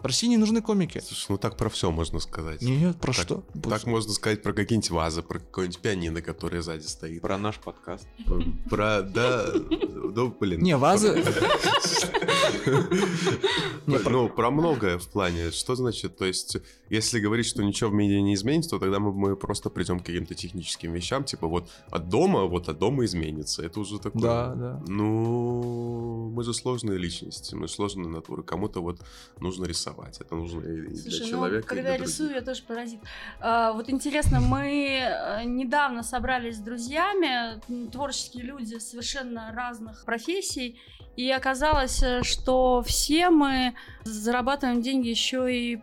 [0.00, 0.98] В России не нужны комики.
[0.98, 2.62] Слушай, ну так про все можно сказать.
[2.62, 3.44] Нет, про так, что?
[3.62, 7.20] Так можно сказать про какие-нибудь вазы, про какое-нибудь пианино, которое сзади стоит.
[7.20, 8.08] Про наш подкаст.
[8.70, 10.62] Про, да, ну, блин.
[10.62, 11.22] Не, вазы...
[13.86, 15.50] Ну, про многое в плане.
[15.50, 16.56] Что значит, то есть,
[16.88, 20.34] если говорить, что ничего в мире не изменится, то тогда мы просто придем к каким-то
[20.34, 23.62] техническим вещам, типа вот от дома, вот от дома изменится.
[23.62, 24.22] Это уже такое...
[24.22, 24.82] Да, да.
[24.86, 28.42] Ну, мы же сложные личности, мы сложные натуры.
[28.42, 29.00] Кому-то вот
[29.40, 30.20] нужно рисовать рисовать.
[30.20, 31.66] Это нужно и Слушай, для человека.
[31.68, 33.00] Ну, когда и я рисую, я тоже паразит.
[33.40, 40.80] А, вот интересно, мы э, недавно собрались с друзьями, творческие люди совершенно разных профессий,
[41.20, 45.76] и оказалось, э, что все мы зарабатываем деньги еще и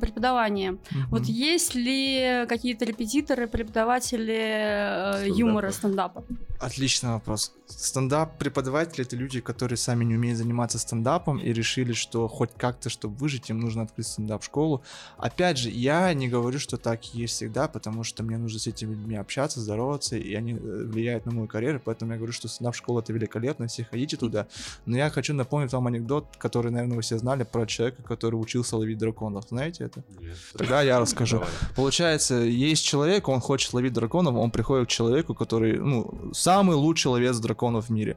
[0.00, 0.74] преподаванием.
[0.76, 1.04] Mm-hmm.
[1.10, 5.38] Вот есть ли какие-то репетиторы, преподаватели э, стендапа.
[5.38, 6.24] юмора, стендапа?
[6.60, 7.52] Отличный вопрос.
[7.66, 13.14] Стендап-преподаватели— это люди, которые сами не умеют заниматься стендапом и решили, что хоть как-то, чтобы
[13.16, 14.82] выжить, им нужно открыть стендап-школу.
[15.18, 18.94] Опять же, я не говорю, что так есть всегда, потому что мне нужно с этими
[18.94, 23.00] людьми общаться, здороваться, и они э, влияют на мою карьеру, поэтому я говорю, что стендап-школа—
[23.02, 24.48] это великолепно, все ходите туда.
[24.86, 28.76] Но я хочу напомнить вам анекдот, который, наверное, вы все знали, про человека, который учился
[28.76, 29.44] ловить драконов.
[29.48, 30.02] Знаете это?
[30.20, 30.36] Нет.
[30.56, 31.38] Тогда я расскажу.
[31.38, 31.52] Давай.
[31.76, 37.08] Получается, есть человек, он хочет ловить драконов, он приходит к человеку, который, ну, самый лучший
[37.08, 38.16] ловец драконов в мире.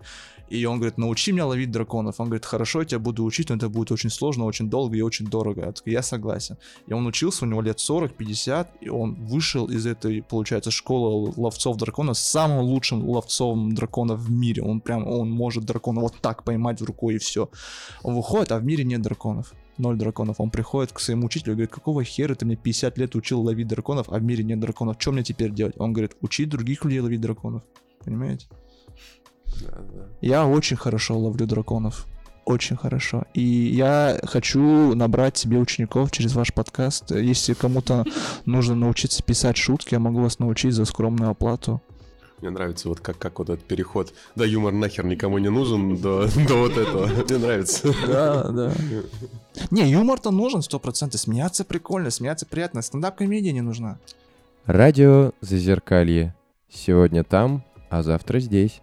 [0.52, 2.20] И он говорит, научи меня ловить драконов.
[2.20, 5.02] Он говорит, хорошо, я тебя буду учить, но это будет очень сложно, очень долго и
[5.02, 5.62] очень дорого.
[5.62, 6.58] Я, такой, я согласен.
[6.88, 11.78] И он учился, у него лет 40-50, и он вышел из этой, получается, школы ловцов
[11.78, 14.62] драконов с самым лучшим ловцом драконов в мире.
[14.62, 17.50] Он прям, он может дракона вот так поймать в рукой и все.
[18.04, 20.40] Он выходит, а в мире нет драконов ноль драконов.
[20.40, 23.68] Он приходит к своему учителю и говорит, какого хера ты мне 50 лет учил ловить
[23.68, 25.76] драконов, а в мире нет драконов, что мне теперь делать?
[25.78, 27.64] Он говорит, учить других людей ловить драконов.
[28.06, 28.48] Понимаете?
[29.62, 30.08] Да, да.
[30.22, 32.08] Я очень хорошо ловлю драконов.
[32.46, 33.26] Очень хорошо.
[33.34, 37.12] И я хочу набрать себе учеников через ваш подкаст.
[37.12, 38.06] Если кому-то
[38.46, 41.82] нужно научиться писать шутки, я могу вас научить за скромную оплату.
[42.42, 44.14] Мне нравится вот как, как вот этот переход.
[44.36, 47.06] Да, юмор нахер никому не нужен до, до вот этого.
[47.06, 47.94] Мне нравится.
[48.08, 48.74] Да, да.
[49.70, 51.22] Не, юмор-то нужен сто процентов.
[51.22, 52.82] Смеяться прикольно, смеяться приятно.
[52.82, 54.00] Стендап-комедия не нужна.
[54.66, 56.36] Радио Зазеркалье.
[56.68, 58.82] Сегодня там, а завтра здесь.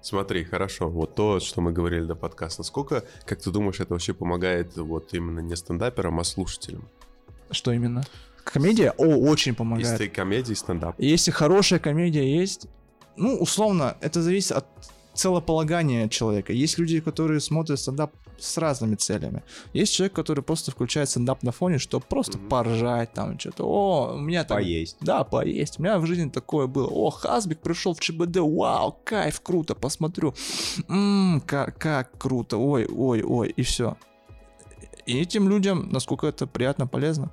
[0.00, 4.12] Смотри, хорошо, вот то, что мы говорили до подкаста, насколько, как ты думаешь, это вообще
[4.12, 6.86] помогает вот именно не стендаперам, а слушателям?
[7.50, 8.04] Что именно?
[8.44, 8.92] Комедия?
[8.98, 9.88] О, очень помогает.
[9.88, 10.94] Если комедия и стендап.
[10.98, 12.66] Если хорошая комедия есть,
[13.16, 14.66] ну, условно, это зависит от
[15.14, 16.52] целополагания человека.
[16.52, 19.42] Есть люди, которые смотрят стендап с разными целями.
[19.72, 22.48] Есть человек, который просто включает стендап на фоне, чтобы просто mm-hmm.
[22.48, 23.64] поржать там что-то.
[23.64, 24.58] О, у меня там...
[24.58, 24.96] Поесть.
[25.00, 25.78] Да, поесть.
[25.78, 26.88] У меня в жизни такое было.
[26.88, 28.38] О, Хасбик пришел в ЧБД.
[28.38, 30.34] Вау, кайф, круто, посмотрю.
[30.88, 32.58] Ммм, как, как круто.
[32.58, 33.96] Ой, ой, ой, и все.
[35.06, 37.30] И этим людям, насколько это приятно, полезно.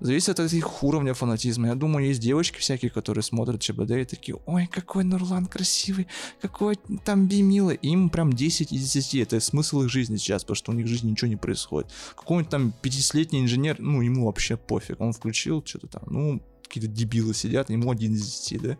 [0.00, 1.68] Зависит от их уровня фанатизма.
[1.68, 6.06] Я думаю, есть девочки всякие, которые смотрят ЧБД и такие, ой, какой Нурлан красивый,
[6.40, 7.76] какой там Би милый.
[7.76, 9.14] Им прям 10 из 10.
[9.16, 11.90] Это смысл их жизни сейчас, потому что у них в жизни ничего не происходит.
[12.16, 15.00] Какой-нибудь там 50-летний инженер, ну, ему вообще пофиг.
[15.00, 16.42] Он включил что-то там, ну,
[16.74, 18.76] какие-то дебилы сидят, ему один из десяти, да.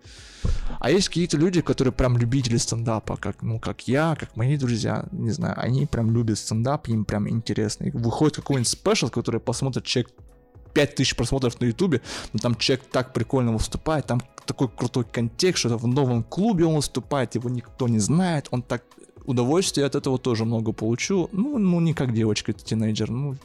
[0.81, 5.07] А есть какие-то люди, которые прям любители стендапа, как, ну, как я, как мои друзья,
[5.13, 7.85] не знаю, они прям любят стендап, им прям интересно.
[7.85, 10.13] И выходит какой-нибудь спешл, который посмотрит человек
[10.75, 15.79] 5000 просмотров на ютубе, но там человек так прикольно выступает, там такой крутой контекст, что
[15.79, 18.85] в новом клубе он выступает, его никто не знает, он так
[19.25, 21.29] удовольствие от этого тоже много получу.
[21.33, 23.37] Ну, ну не как девочка, это тинейджер, ну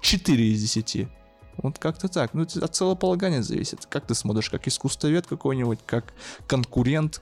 [0.00, 1.08] 4 из 10.
[1.62, 2.32] Вот как-то так.
[2.32, 3.84] Ну, от целополагания зависит.
[3.86, 6.14] Как ты смотришь, как искусствовед какой-нибудь, как
[6.46, 7.20] конкурент,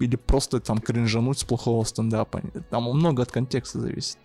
[0.00, 2.42] или просто там кринжануть с плохого стендапа.
[2.70, 4.18] Там много от контекста зависит.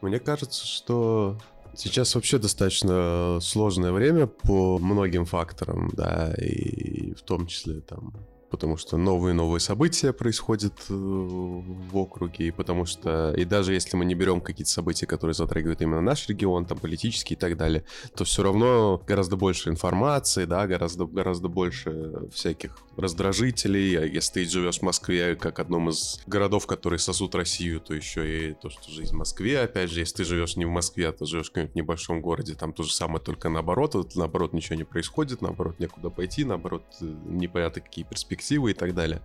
[0.00, 1.38] Мне кажется, что
[1.74, 8.12] сейчас вообще достаточно сложное время по многим факторам, да, и в том числе там
[8.52, 14.04] потому что новые-новые события происходят э, в округе, и потому что, и даже если мы
[14.04, 17.84] не берем какие-то события, которые затрагивают именно наш регион, там, политические и так далее,
[18.14, 23.98] то все равно гораздо больше информации, да, гораздо, гораздо больше всяких раздражителей.
[23.98, 28.50] А если ты живешь в Москве, как одном из городов, которые сосут Россию, то еще
[28.50, 31.12] и то, что жизнь в Москве, опять же, если ты живешь не в Москве, а
[31.12, 34.76] ты живешь в каком-нибудь небольшом городе, там то же самое, только наоборот, вот, наоборот, ничего
[34.76, 39.20] не происходит, наоборот, некуда пойти, наоборот, э, непонятно какие перспективы перспективы и так далее.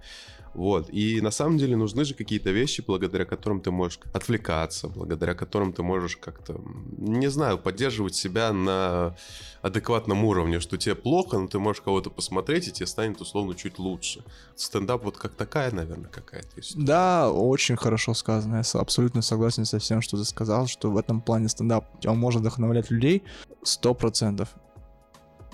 [0.54, 0.90] Вот.
[0.90, 5.72] И на самом деле нужны же какие-то вещи, благодаря которым ты можешь отвлекаться, благодаря которым
[5.72, 6.60] ты можешь как-то,
[6.98, 9.16] не знаю, поддерживать себя на
[9.62, 13.78] адекватном уровне, что тебе плохо, но ты можешь кого-то посмотреть, и тебе станет условно чуть
[13.80, 14.24] лучше.
[14.56, 16.86] Стендап вот как такая, наверное, какая-то история.
[16.86, 18.64] Да, очень хорошо сказано.
[18.64, 22.42] Я абсолютно согласен со всем, что ты сказал, что в этом плане стендап, он может
[22.42, 23.22] вдохновлять людей
[23.64, 24.50] сто процентов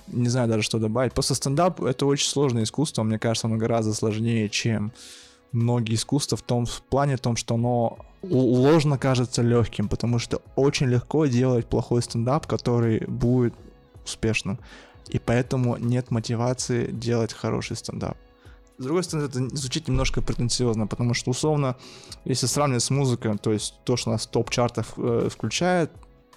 [0.08, 1.14] не знаю даже, что добавить.
[1.14, 4.92] Просто стендап— это очень сложное искусство, мне кажется, оно гораздо сложнее, чем
[5.52, 10.88] многие искусства в том в плане том, что оно ложно кажется легким, потому что очень
[10.88, 13.54] легко делать плохой стендап, который будет
[14.04, 14.60] успешным.
[15.10, 18.18] И поэтому нет мотивации делать хороший стендап.
[18.78, 21.76] С другой стороны, это звучит немножко претенциозно, потому что, условно,
[22.26, 25.92] если сравнивать с музыкой, то есть то, что нас топ-чартов э, включает,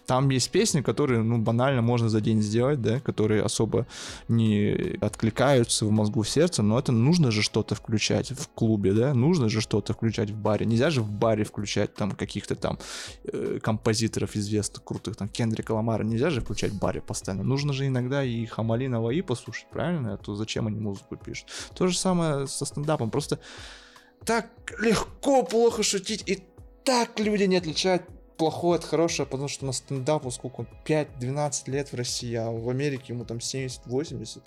[0.06, 3.86] там есть песни, которые, ну, банально можно за день сделать, да, которые особо
[4.28, 9.14] не откликаются в мозгу, в сердце, но это нужно же что-то включать в клубе, да,
[9.14, 10.66] нужно же что-то включать в баре.
[10.66, 12.78] Нельзя же в баре включать там каких-то там
[13.24, 17.42] э, композиторов известных, крутых, там, Кендрика Ламара, нельзя же включать в баре постоянно.
[17.42, 20.14] Нужно же иногда и Хамали Наваи послушать, правильно?
[20.14, 21.48] А то зачем они музыку пишут?
[21.74, 23.40] То же самое со стендапом, просто
[24.24, 26.42] так легко плохо шутить, и
[26.84, 28.02] так люди не отличают
[28.36, 33.12] плохое от хорошего, потому что на стендапу сколько, 5-12 лет в России, а в Америке
[33.12, 34.42] ему там 70-80.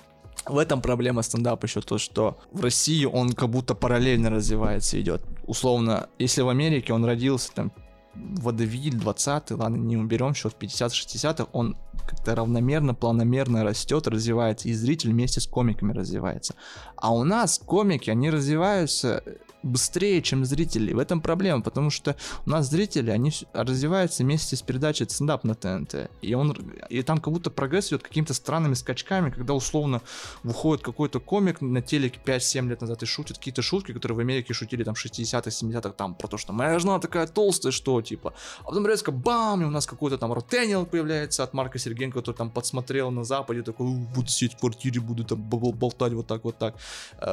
[0.45, 5.21] В этом проблема стендапа еще то, что в России он как будто параллельно развивается, идет.
[5.45, 7.71] Условно, если в Америке он родился там
[8.15, 15.11] водовиль 20 ладно, не уберем счет 50-60 он как-то равномерно, планомерно растет, развивается, и зритель
[15.11, 16.55] вместе с комиками развивается.
[16.95, 19.23] А у нас комики, они развиваются
[19.63, 20.93] быстрее, чем зрители.
[20.93, 25.55] В этом проблема, потому что у нас зрители, они развиваются вместе с передачей стендап на
[25.55, 26.09] ТНТ.
[26.21, 26.51] И, он,
[26.89, 30.01] и там как будто прогресс идет какими-то странными скачками, когда условно
[30.43, 34.53] выходит какой-то комик на телеке 5-7 лет назад и шутит какие-то шутки, которые в Америке
[34.53, 38.33] шутили там 60-х, 70-х, там про то, что моя жена такая толстая, что типа.
[38.61, 42.35] А потом резко бам, и у нас какой-то там Ротениал появляется от Марка Сергенко, который
[42.35, 46.57] там подсмотрел на Западе, такой, буду сидеть в квартире, буду там болтать вот так, вот
[46.57, 46.75] так.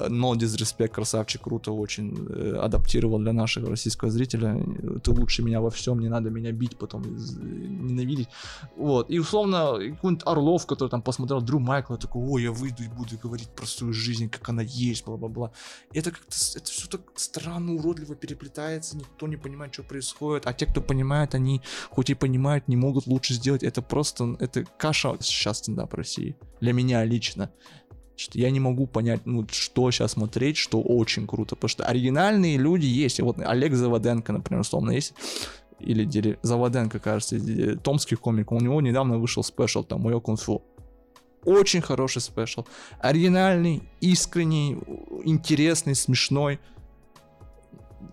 [0.09, 4.61] Но э, дизреспект, красавчик, круто очень Э, адаптировал для нашего российского зрителя.
[5.03, 8.29] Ты лучше меня во всем, не надо меня бить, потом ненавидеть.
[8.77, 9.11] Вот.
[9.11, 13.19] И условно, какой-нибудь Орлов, который там посмотрел Дру Майкла, такой, ой, я выйду и буду
[13.23, 15.53] говорить про свою жизнь, как она есть, бла-бла-бла.
[15.93, 20.47] Это как-то, это все так странно, уродливо переплетается, никто не понимает, что происходит.
[20.47, 23.63] А те, кто понимает, они хоть и понимают, не могут лучше сделать.
[23.63, 26.37] Это просто, это каша сейчас стендап России.
[26.61, 27.51] Для меня лично
[28.17, 32.57] что я не могу понять, ну, что сейчас смотреть, что очень круто, потому что оригинальные
[32.57, 33.21] люди есть.
[33.21, 35.15] Вот Олег Заводенко, например, условно, есть
[35.79, 37.39] или Заводенко, кажется,
[37.77, 40.63] томский комик, у него недавно вышел special, там, «Мое кунг-фу».
[41.45, 42.65] Очень хороший special.
[42.99, 44.79] Оригинальный, искренний,
[45.25, 46.59] интересный, смешной.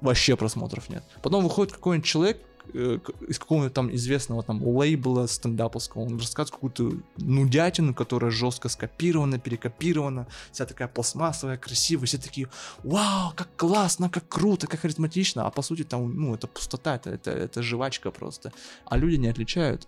[0.02, 1.04] Вообще просмотров нет.
[1.24, 6.98] Потом выходит какой-нибудь человек, Э, из какого-то там известного там лейбла стендаповского, он рассказывает какую-то
[7.18, 12.50] нудятину, которая жестко скопирована, перекопирована, вся такая пластмассовая, красивая, все такие,
[12.84, 17.12] вау, как классно, как круто, как харизматично, а по сути там, ну, это пустота, это,
[17.12, 18.52] это, это жвачка просто,
[18.86, 19.88] а люди не отличают.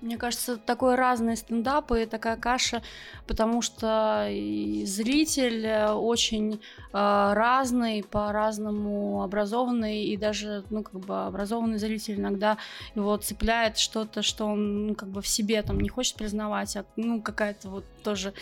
[0.00, 2.82] Мне кажется, такой разные стендапы, такая каша,
[3.26, 6.58] потому что и зритель э, очень э,
[6.92, 12.56] разный, по-разному образованный, и даже, ну, как бы образованный зритель иногда
[12.94, 16.84] его цепляет что-то, что он, ну, как бы в себе там не хочет признавать, а,
[16.96, 18.32] ну, какая-то вот тоже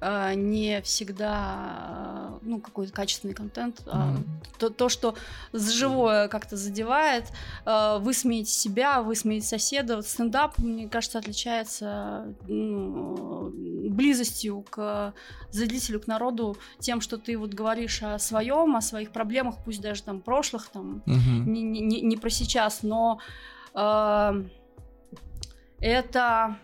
[0.00, 3.90] э, не всегда, э, ну, какой-то качественный контент, mm-hmm.
[3.92, 4.16] а
[4.58, 5.14] то, то, что
[5.52, 7.24] живое как-то задевает,
[7.64, 13.50] э, высмеять себя, высмеять соседа, вот стендап, мне кажется, кажется, отличается ну,
[13.90, 15.12] близостью к
[15.50, 20.02] зрителю, к народу, тем, что ты вот говоришь о своем, о своих проблемах, пусть даже
[20.02, 21.50] там прошлых, там угу.
[21.50, 23.18] не, не, не про сейчас, но
[23.74, 24.44] э,
[25.80, 26.58] это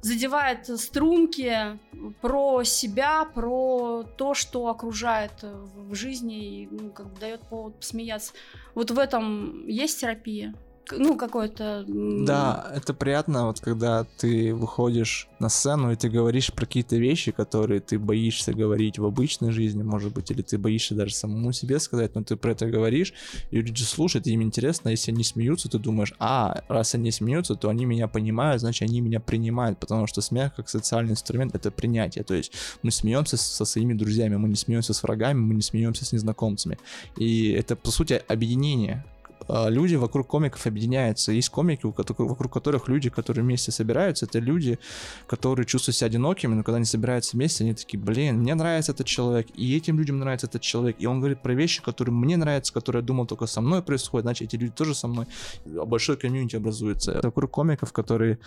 [0.00, 1.78] задевает струнки
[2.20, 8.32] про себя, про то, что окружает в жизни и ну, как бы дает повод посмеяться.
[8.74, 10.54] Вот в этом есть терапия
[10.92, 11.84] ну, какой-то...
[11.86, 17.32] Да, это приятно, вот когда ты выходишь на сцену и ты говоришь про какие-то вещи,
[17.32, 21.78] которые ты боишься говорить в обычной жизни, может быть, или ты боишься даже самому себе
[21.80, 23.12] сказать, но ты про это говоришь,
[23.50, 27.54] и люди слушают, и им интересно, если они смеются, ты думаешь, а, раз они смеются,
[27.54, 31.70] то они меня понимают, значит, они меня принимают, потому что смех как социальный инструмент— это
[31.70, 35.62] принятие, то есть мы смеемся со своими друзьями, мы не смеемся с врагами, мы не
[35.62, 36.78] смеемся с незнакомцами,
[37.16, 39.04] и это, по сути, объединение,
[39.48, 41.32] люди вокруг комиков объединяются.
[41.32, 44.78] Есть комики, вокруг которых люди, которые вместе собираются, это люди,
[45.26, 49.06] которые чувствуют себя одинокими, но когда они собираются вместе, они такие, блин, мне нравится этот
[49.06, 50.96] человек, и этим людям нравится этот человек.
[50.98, 54.24] И он говорит про вещи, которые мне нравятся, которые я думал только со мной происходят,
[54.24, 55.26] значит, эти люди тоже со мной.
[55.64, 57.20] Большой комьюнити образуется.
[57.22, 58.38] Вокруг комиков, которые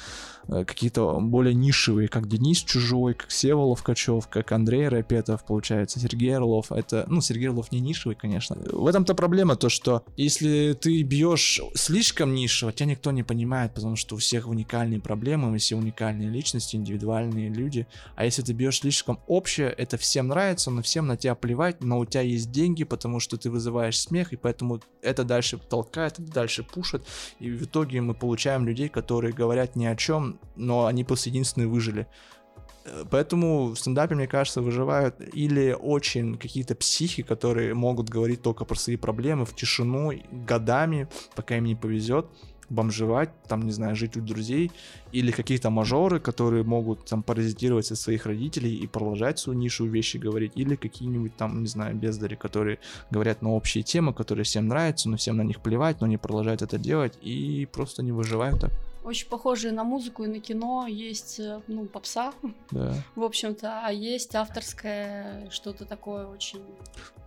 [0.47, 6.35] э, какие-то более нишевые, как Денис Чужой, как Сева Ловкачев, как Андрей Рапетов, получается, Сергей
[6.35, 6.71] Орлов.
[6.71, 8.57] Это, ну, Сергей Орлов не нишевый, конечно.
[8.71, 13.75] В этом-то проблема, то, что если ты ты бьешь слишком нишево, тебя никто не понимает,
[13.75, 17.85] потому что у всех уникальные проблемы, мы все уникальные личности, индивидуальные люди.
[18.15, 21.99] А если ты бьешь слишком общее, это всем нравится, но всем на тебя плевать, но
[21.99, 26.31] у тебя есть деньги, потому что ты вызываешь смех, и поэтому это дальше толкает, это
[26.31, 27.05] дальше пушит,
[27.39, 31.67] и в итоге мы получаем людей, которые говорят ни о чем, но они просто единственные
[31.67, 32.07] выжили.
[33.11, 38.75] Поэтому в стендапе, мне кажется, выживают или очень какие-то психи, которые могут говорить только про
[38.75, 42.25] свои проблемы в тишину годами, пока им не повезет
[42.69, 44.71] бомжевать, там, не знаю, жить у друзей,
[45.11, 50.17] или какие-то мажоры, которые могут там паразитировать от своих родителей и продолжать свою нишу вещи
[50.17, 55.09] говорить, или какие-нибудь там, не знаю, бездари, которые говорят на общие темы, которые всем нравятся,
[55.09, 58.71] но всем на них плевать, но не продолжают это делать и просто не выживают так
[59.09, 60.87] очень похожие на музыку и на кино.
[60.87, 62.33] Есть, э, ну, попса,
[62.71, 62.93] да.
[63.15, 66.61] в общем-то, а есть авторское что-то такое очень...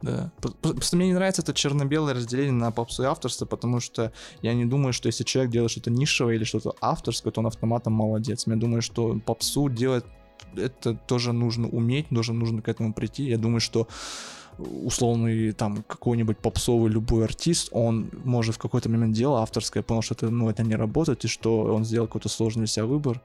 [0.01, 0.33] Да.
[0.61, 4.13] Просто мне не нравится это черно-белое разделение на попсу и авторство, потому что
[4.43, 7.93] я не думаю, что если человек делает что-то нишевое или что-то авторское, то он автоматом
[7.93, 8.47] молодец.
[8.47, 10.05] Я думаю, что попсу делать
[10.57, 13.25] это тоже нужно уметь, тоже нужно к этому прийти.
[13.25, 13.89] Я думаю, что
[14.59, 20.15] условный там какой-нибудь попсовый любой артист, он может в какой-то момент делал авторское, понял, что
[20.15, 23.21] это, ну, это не работает, и что он сделал какой-то сложный для себя выбор.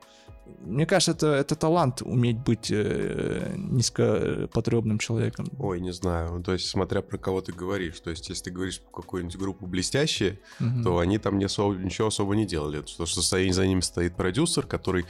[0.61, 5.47] Мне кажется, это, это талант уметь быть э, низкопотребным человеком.
[5.59, 6.41] Ой, не знаю.
[6.41, 7.99] То есть, смотря про кого ты говоришь.
[7.99, 10.83] То есть, если ты говоришь про какую-нибудь группу блестящие, угу.
[10.83, 12.79] то они там не особо, ничего особо не делали.
[12.79, 15.05] Потому что за ними стоит продюсер, который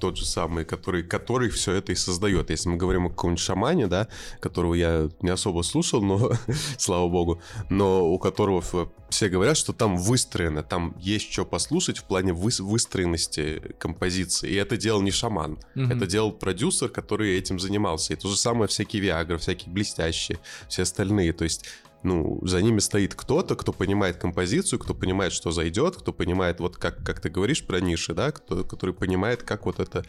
[0.00, 2.50] тот же самый, который, который все это и создает.
[2.50, 4.08] Если мы говорим о каком-нибудь шамане, да,
[4.40, 6.32] которого я не особо слушал, но
[6.78, 8.62] слава богу, но у которого
[9.10, 14.50] все говорят, что там выстроено, там есть что послушать в плане вы, выстроенности композиции.
[14.50, 15.96] И это делал не шаман, mm-hmm.
[15.96, 18.14] это делал продюсер, который этим занимался.
[18.14, 20.38] И то же самое всякие Виагры, всякие блестящие,
[20.68, 21.32] все остальные.
[21.32, 21.64] То есть
[22.02, 26.76] ну, за ними стоит кто-то, кто понимает композицию, кто понимает, что зайдет, кто понимает, вот
[26.76, 30.04] как, как ты говоришь про ниши, да, кто, который понимает, как вот это,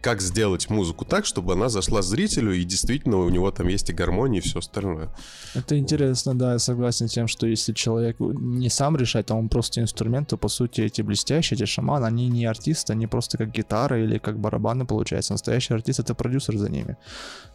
[0.00, 3.92] как сделать музыку так, чтобы она зашла зрителю, и действительно у него там есть и
[3.92, 5.14] гармония, и все остальное.
[5.54, 9.48] Это интересно, да, я согласен с тем, что если человек не сам решает, а он
[9.48, 13.50] просто инструмент, то, по сути, эти блестящие, эти шаманы, они не артисты, они просто как
[13.52, 15.32] гитара или как барабаны, получается.
[15.34, 16.96] Настоящий артист— это продюсер за ними.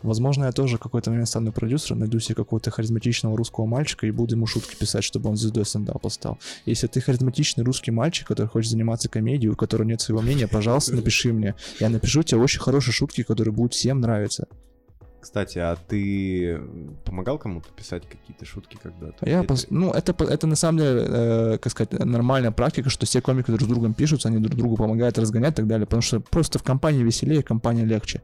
[0.02, 4.06] Возможно, я тоже в какой-то момент стану продюсером, найду себе какого-то харизматичного русского мальчика, мальчика
[4.06, 6.38] и буду ему шутки писать, чтобы он звездой стендапа стал.
[6.66, 10.96] Если ты харизматичный русский мальчик, который хочет заниматься комедией, у которого нет своего мнения, пожалуйста,
[10.96, 11.56] напиши мне.
[11.80, 14.48] Я напишу тебе очень хорошие шутки, которые будут всем нравиться.
[15.20, 16.60] Кстати, а ты
[17.06, 19.30] помогал кому-то писать какие-то шутки когда-то?
[19.30, 19.68] Я, пос...
[19.70, 23.62] ну, это, это на самом деле, э, как сказать, нормальная практика, что все комики друг
[23.62, 26.64] с другом пишутся, они друг другу помогают разгонять и так далее, потому что просто в
[26.64, 28.22] компании веселее, компания легче.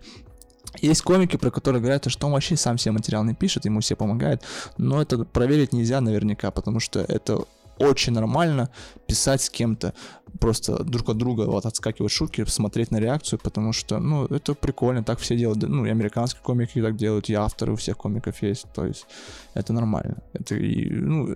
[0.82, 3.96] Есть комики, про которые говорят, что он вообще сам себе материал не пишет, ему все
[3.96, 4.44] помогает,
[4.78, 7.46] но это проверить нельзя наверняка, потому что это
[7.80, 8.70] очень нормально
[9.06, 9.94] писать с кем-то,
[10.40, 15.04] просто друг от друга вот отскакивать шутки, смотреть на реакцию, потому что, ну, это прикольно,
[15.04, 18.66] так все делают, ну, и американские комики так делают, и авторы у всех комиков есть,
[18.74, 19.06] то есть
[19.54, 20.18] это нормально.
[20.34, 21.28] Это, ну,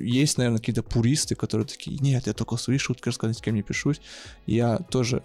[0.00, 3.62] есть, наверное, какие-то пуристы, которые такие, нет, я только свои шутки рассказывать, с кем не
[3.62, 4.00] пишусь.
[4.46, 5.22] Я тоже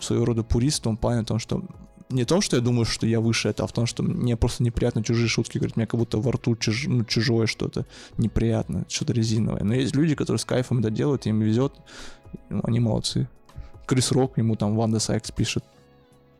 [0.00, 1.64] своего рода пурист в том плане, том, что
[2.14, 4.62] не то, что я думаю, что я выше это, а в том, что мне просто
[4.62, 7.86] неприятно чужие шутки говорить, мне как будто во рту чуж, ну, чужое что-то
[8.18, 9.64] неприятно, что-то резиновое.
[9.64, 11.74] Но есть люди, которые с кайфом это делают, им везет,
[12.48, 13.28] ну, они молодцы.
[13.86, 15.64] Крис Рок ему там Ванда Сайкс пишет.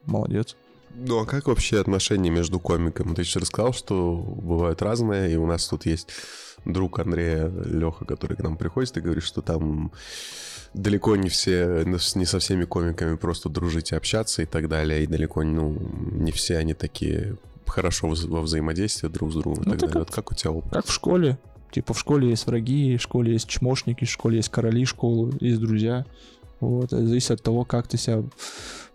[0.06, 0.56] Молодец.
[0.94, 3.14] Ну а как вообще отношения между комиками?
[3.14, 6.10] Ты же рассказал, что бывают разные, и у нас тут есть
[6.64, 9.92] друг Андрея Леха, который к нам приходит, ты говоришь, что там
[10.74, 15.06] далеко не все, не со всеми комиками просто дружить и общаться и так далее, и
[15.06, 15.76] далеко ну,
[16.12, 19.98] не все они такие хорошо во взаимодействии друг с другом ну, так, далее.
[20.00, 20.72] Вот как у тебя опыт?
[20.72, 21.38] Как в школе.
[21.70, 25.60] Типа в школе есть враги, в школе есть чмошники, в школе есть короли школы, есть
[25.60, 26.04] друзья.
[26.60, 28.22] Вот, это зависит от того, как ты себя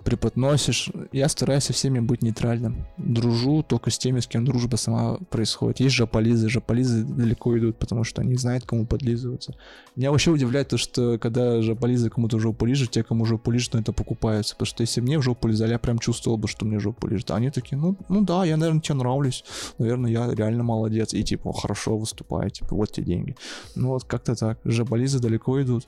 [0.04, 0.90] преподносишь.
[1.12, 2.86] Я стараюсь со всеми быть нейтральным.
[2.98, 5.80] Дружу только с теми, с кем дружба сама происходит.
[5.80, 9.56] Есть жополизы, жополизы далеко идут, потому что они знают, кому подлизываться.
[9.96, 13.82] Меня вообще удивляет то, что когда жополизы кому-то жопу лижут, те, кому жопу лижут, ну
[13.82, 14.56] это покупаются.
[14.56, 17.32] Потому что если мне в жопу лизали, я прям чувствовал бы, что мне жопу лижут.
[17.32, 19.44] А они такие, ну, ну да, я, наверное, тебе нравлюсь.
[19.78, 21.14] Наверное, я реально молодец.
[21.14, 23.36] И типа, хорошо выступаю, типа, вот тебе деньги.
[23.76, 24.60] Ну вот как-то так.
[24.64, 25.88] Жополизы далеко идут.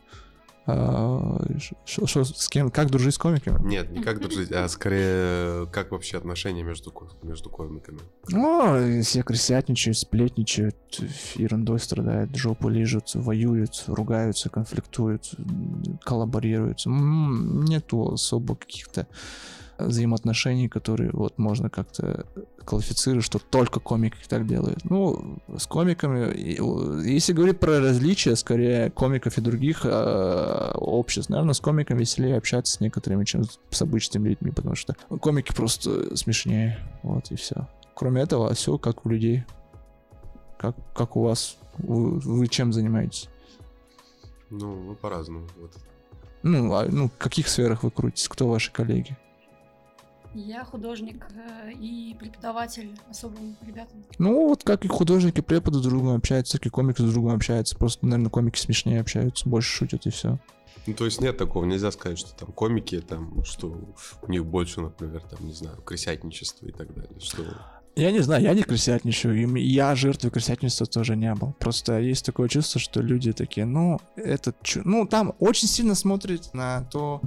[0.67, 1.41] А,
[1.85, 3.57] Что, с кем, как дружить с комиками?
[3.67, 6.93] Нет, не как дружить, а скорее, как вообще отношения между,
[7.23, 7.99] между комиками?
[8.29, 10.75] Ну, все крысятничают, сплетничают,
[11.35, 15.31] ерундой страдают, жопу лижут, воюют, ругаются, конфликтуют,
[16.03, 16.83] коллаборируют.
[16.85, 19.07] Нету особо каких-то
[19.77, 22.25] взаимоотношений, которые вот можно как-то
[22.65, 24.83] квалифицировать, что только комики так делают.
[24.85, 31.59] Ну, с комиками, если говорить про различия, скорее, комиков и других э, обществ, наверное, с
[31.59, 37.31] комиками веселее общаться с некоторыми, чем с обычными людьми, потому что комики просто смешнее, вот
[37.31, 37.67] и все.
[37.95, 39.43] Кроме этого, все как у людей.
[40.57, 41.57] Как, как у вас?
[41.77, 43.29] Вы, вы чем занимаетесь?
[44.51, 45.47] Ну, по-разному.
[45.59, 45.71] Вот.
[46.43, 48.27] Ну, а, ну, в каких сферах вы крутитесь?
[48.27, 49.17] Кто ваши коллеги?
[50.33, 54.03] Я художник э, и преподаватель особым ребятам.
[54.17, 57.77] Ну, вот как и художники преподы друг другом общаются, так и комики друг другом общаются.
[57.77, 60.39] Просто, наверное, комики смешнее общаются, больше шутят и все.
[60.87, 63.77] Ну, то есть нет такого, нельзя сказать, что там комики, там, что
[64.21, 67.43] у них больше, например, там, не знаю, крысятничество и так далее, что...
[67.97, 71.53] Я не знаю, я не крысятничаю, и я жертвой крысятничества тоже не был.
[71.59, 74.55] Просто есть такое чувство, что люди такие, ну, этот...
[74.85, 77.21] Ну, там очень сильно смотрят на то,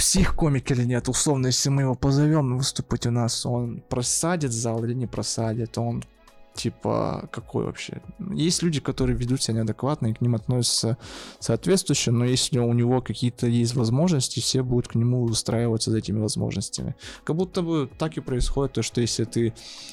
[0.00, 4.94] псих-комик или нет, условно, если мы его позовем выступить у нас, он просадит зал или
[4.94, 6.02] не просадит, он
[6.54, 8.00] типа какой вообще.
[8.32, 10.96] Есть люди, которые ведут себя неадекватно и к ним относятся
[11.38, 16.18] соответствующе, но если у него какие-то есть возможности, все будут к нему устраиваться за этими
[16.18, 16.94] возможностями.
[17.24, 19.52] Как будто бы так и происходит, то что если ты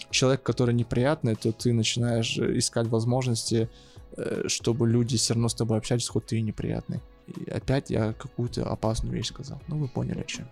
[0.09, 3.69] человек, который неприятный, то ты начинаешь искать возможности,
[4.15, 7.01] э, чтобы люди все равно с тобой общались, хоть ты и неприятный.
[7.27, 9.61] И опять я какую-то опасную вещь сказал.
[9.67, 10.47] Ну, вы поняли, о чем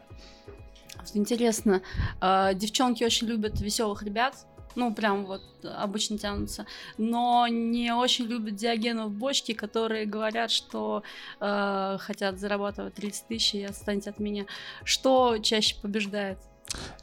[1.13, 1.81] Интересно,
[2.19, 6.65] э, девчонки очень любят веселых ребят, ну, прям вот обычно тянутся,
[6.97, 11.03] но не очень любят диагенов бочки, которые говорят, что
[11.39, 14.45] э, хотят зарабатывать 30 тысяч и отстаньте от меня.
[14.83, 16.37] Что чаще побеждает?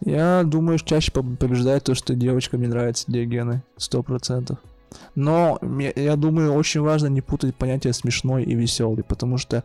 [0.00, 4.58] Я думаю, чаще побеждает то, что девочкам не нравятся диагены, сто процентов.
[5.14, 5.58] Но
[5.96, 9.64] я думаю, очень важно не путать понятие смешной и веселый, потому что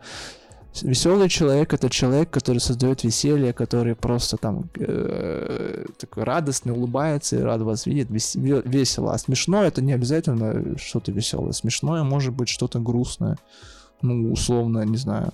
[0.81, 7.41] веселый человек это человек, который создает веселье, который просто там э, такой радостный, улыбается и
[7.41, 9.13] рад вас видеть, весело.
[9.13, 11.51] А смешное это не обязательно что-то веселое.
[11.51, 13.37] Смешное может быть что-то грустное.
[14.01, 15.33] Ну, условно, не знаю.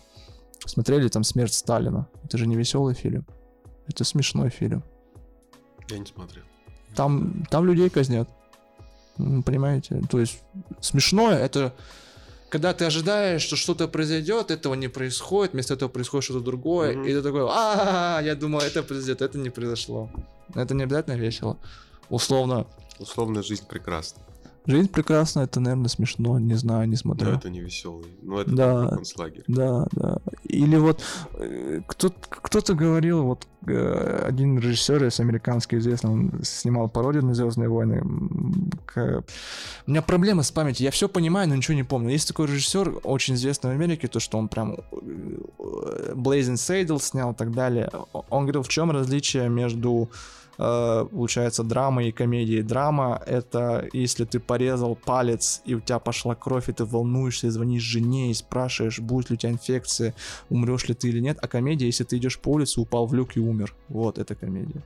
[0.65, 2.07] Смотрели там смерть Сталина.
[2.23, 3.25] Это же не веселый фильм.
[3.87, 4.83] Это смешной фильм.
[5.89, 6.43] Я не смотрел.
[6.95, 8.29] Там, там людей казнят.
[9.17, 10.01] Понимаете?
[10.09, 10.41] То есть
[10.81, 11.73] смешное это
[12.53, 17.09] когда ты ожидаешь, что что-то произойдет, этого не происходит, вместо этого происходит что-то другое, mm-hmm.
[17.09, 20.11] и ты такой, а, я думал, это произойдет, это не произошло.
[20.53, 21.57] Это не обязательно весело.
[22.09, 22.67] Условно.
[22.99, 24.21] Условно жизнь прекрасна.
[24.65, 27.31] Жизнь прекрасна, это, наверное, смешно, не знаю, не смотрю.
[27.31, 28.07] Да, это не веселый.
[28.21, 29.43] Ну, это да, концлагерь.
[29.47, 30.17] Да, да.
[30.45, 31.03] Или вот
[31.33, 37.33] э, кто-то, кто-то говорил, вот э, один режиссер из американский известный, он снимал пародию на
[37.33, 38.03] Звездные войны.
[38.05, 42.11] У меня проблемы с памятью, я все понимаю, но ничего не помню.
[42.11, 47.33] Есть такой режиссер, очень известный в Америке, то, что он прям э, Blazing Saddle снял
[47.33, 47.89] и так далее.
[48.29, 50.09] Он говорил, в чем различие между
[50.57, 52.61] получается, драма и комедии.
[52.61, 57.49] Драма— это если ты порезал палец, и у тебя пошла кровь, и ты волнуешься, и
[57.49, 60.13] звонишь жене, и спрашиваешь, будет ли у тебя инфекция,
[60.49, 61.37] умрешь ли ты или нет.
[61.41, 63.73] А комедия, если ты идешь по улице, упал в люк и умер.
[63.89, 64.81] Вот, это комедия.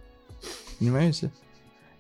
[0.79, 1.31] Понимаете?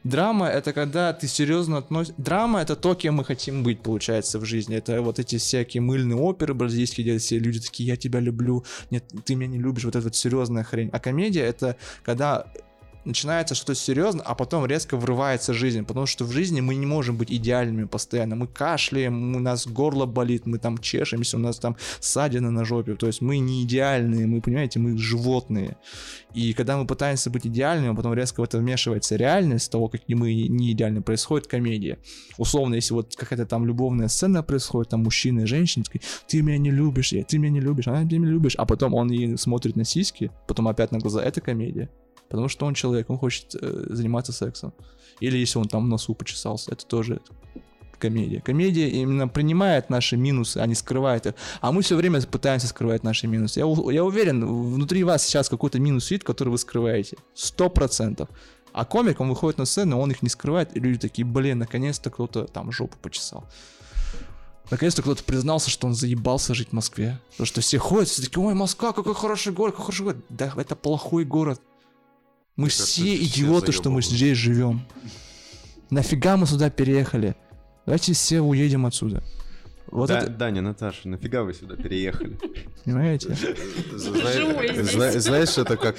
[0.03, 2.21] Драма— это когда ты серьезно относишься...
[2.21, 4.77] Драма— это то, кем мы хотим быть, получается, в жизни.
[4.77, 9.03] Это вот эти всякие мыльные оперы бразильские, где все люди такие, я тебя люблю, нет,
[9.25, 10.89] ты меня не любишь, вот эта вот серьезная хрень.
[10.93, 12.47] А комедия— это когда
[13.07, 17.17] начинается что-то серьезное, а потом резко врывается жизнь, потому что в жизни мы не можем
[17.17, 18.35] быть идеальными постоянно.
[18.35, 22.95] Мы кашляем, у нас горло болит, мы там чешемся, у нас там ссадины на жопе,
[22.95, 25.77] то есть мы не идеальные, мы, понимаете, мы животные.
[26.33, 30.33] И когда мы пытаемся быть идеальными, потом резко в это вмешивается реальность того, какие мы
[30.33, 31.97] не идеальны, происходит комедия.
[32.37, 36.57] Условно, если вот какая-то там любовная сцена происходит, там мужчина и женщина, такие, ты меня
[36.57, 39.37] не любишь, я, ты меня не любишь, а ты меня любишь, а потом он ей
[39.37, 41.89] смотрит на сиськи, потом опять на глаза, это комедия.
[42.29, 44.73] Потому что он человек, он хочет э, заниматься сексом.
[45.19, 47.21] Или если он там в носу почесался, это тоже
[47.97, 48.41] комедия.
[48.41, 51.33] Комедия именно принимает наши минусы, а не скрывает их.
[51.61, 53.59] А мы все время пытаемся скрывать наши минусы.
[53.59, 57.17] Я, я уверен, внутри вас сейчас какой-то минус вид, который вы скрываете.
[57.33, 58.29] Сто процентов.
[58.73, 62.11] А комик, он выходит на сцену, он их не скрывает, и люди такие, блин, наконец-то
[62.11, 63.45] кто-то там жопу почесал.
[64.69, 67.19] Наконец-то кто-то признался, что он заебался жить в Москве.
[67.31, 70.17] Потому что все ходят, все такие, ой, Москва, какой хороший город, какой хороший город.
[70.29, 71.61] Да, это плохой город.
[72.57, 74.81] Мы все идиоты, что мы здесь живем.
[75.89, 77.35] Нафига мы сюда переехали?
[77.85, 79.23] Давайте все уедем отсюда.
[79.89, 80.29] Вот да, это...
[80.29, 82.37] Даня, Наташа, нафига вы сюда переехали?
[82.83, 83.37] Понимаете?
[83.95, 85.95] Знаешь, это как...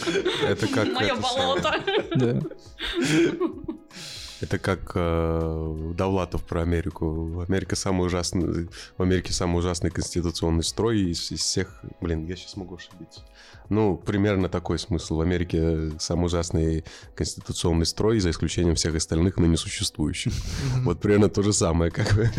[0.46, 0.92] Это как...
[0.92, 1.74] Мое болото.
[2.14, 2.40] Да.
[4.40, 7.44] Это как э, Довлатов про Америку.
[7.48, 11.82] Америка самый ужасный, в Америке самый ужасный конституционный строй из, из всех.
[12.00, 13.22] Блин, я сейчас могу ошибиться.
[13.68, 15.16] Ну, примерно такой смысл.
[15.16, 16.84] В Америке самый ужасный
[17.16, 20.32] конституционный строй, за исключением всех остальных ныне существующих.
[20.84, 21.90] Вот примерно то же самое.
[21.90, 22.30] Как бы.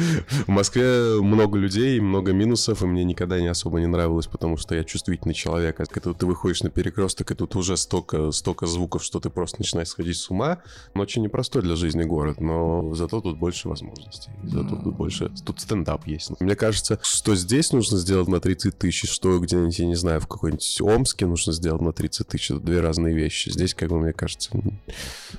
[0.46, 4.74] В Москве много людей, много минусов, и мне никогда не особо не нравилось, потому что
[4.74, 5.80] я чувствительный человек.
[5.82, 9.58] А когда ты выходишь на перекресток, и тут уже столько, столько звуков, что ты просто
[9.60, 10.60] начинаешь сходить с ума.
[10.94, 14.32] Но очень непростой для жизни город, но зато тут больше возможностей.
[14.44, 15.32] Зато тут больше...
[15.46, 16.32] Тут стендап есть.
[16.40, 20.28] Мне кажется, что здесь нужно сделать на 30 тысяч, что где-нибудь, я не знаю, в
[20.28, 22.52] какой-нибудь Омске, нужно сделать на 30 тысяч.
[22.52, 23.50] Это две разные вещи.
[23.50, 24.50] Здесь, как бы, мне кажется,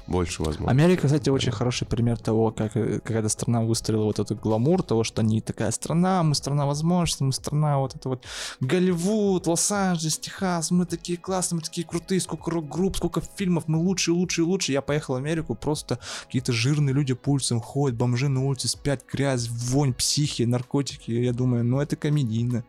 [0.07, 0.71] больше возможно.
[0.71, 5.05] Америка, кстати, очень хороший пример того, как э, когда страна выстроила вот этот гламур, того,
[5.05, 8.25] что они такая страна, мы страна возможностей, мы страна вот это вот
[8.61, 14.15] Голливуд, Лос-Анджелес, Техас, мы такие классные, мы такие крутые, сколько рок-групп, сколько фильмов, мы лучшие,
[14.15, 14.75] лучшие, лучшие.
[14.75, 15.99] Я поехал в Америку, просто
[16.41, 21.11] какие-то жирные люди по улицам ходят, бомжи на улице спят, грязь, вонь, психи, наркотики.
[21.11, 22.64] Я думаю, ну это комедийно.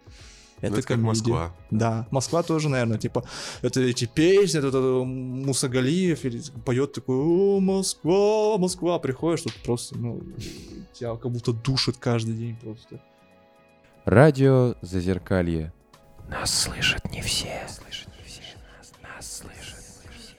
[0.59, 1.07] Это, ну, это комедия.
[1.07, 1.55] Москва.
[1.71, 3.23] Да, Москва тоже, наверное, типа,
[3.63, 9.97] это эти песни, это, это Мусагалиев или поет такой, о, Москва, Москва, приходишь, тут просто,
[9.97, 10.21] ну,
[10.93, 13.01] тебя как будто душит каждый день просто.
[14.05, 15.73] Радио Зазеркалье.
[16.29, 17.67] Нас слышат не все.
[17.67, 18.41] Слышат не все.
[18.77, 20.35] Нас, нас слышат не все.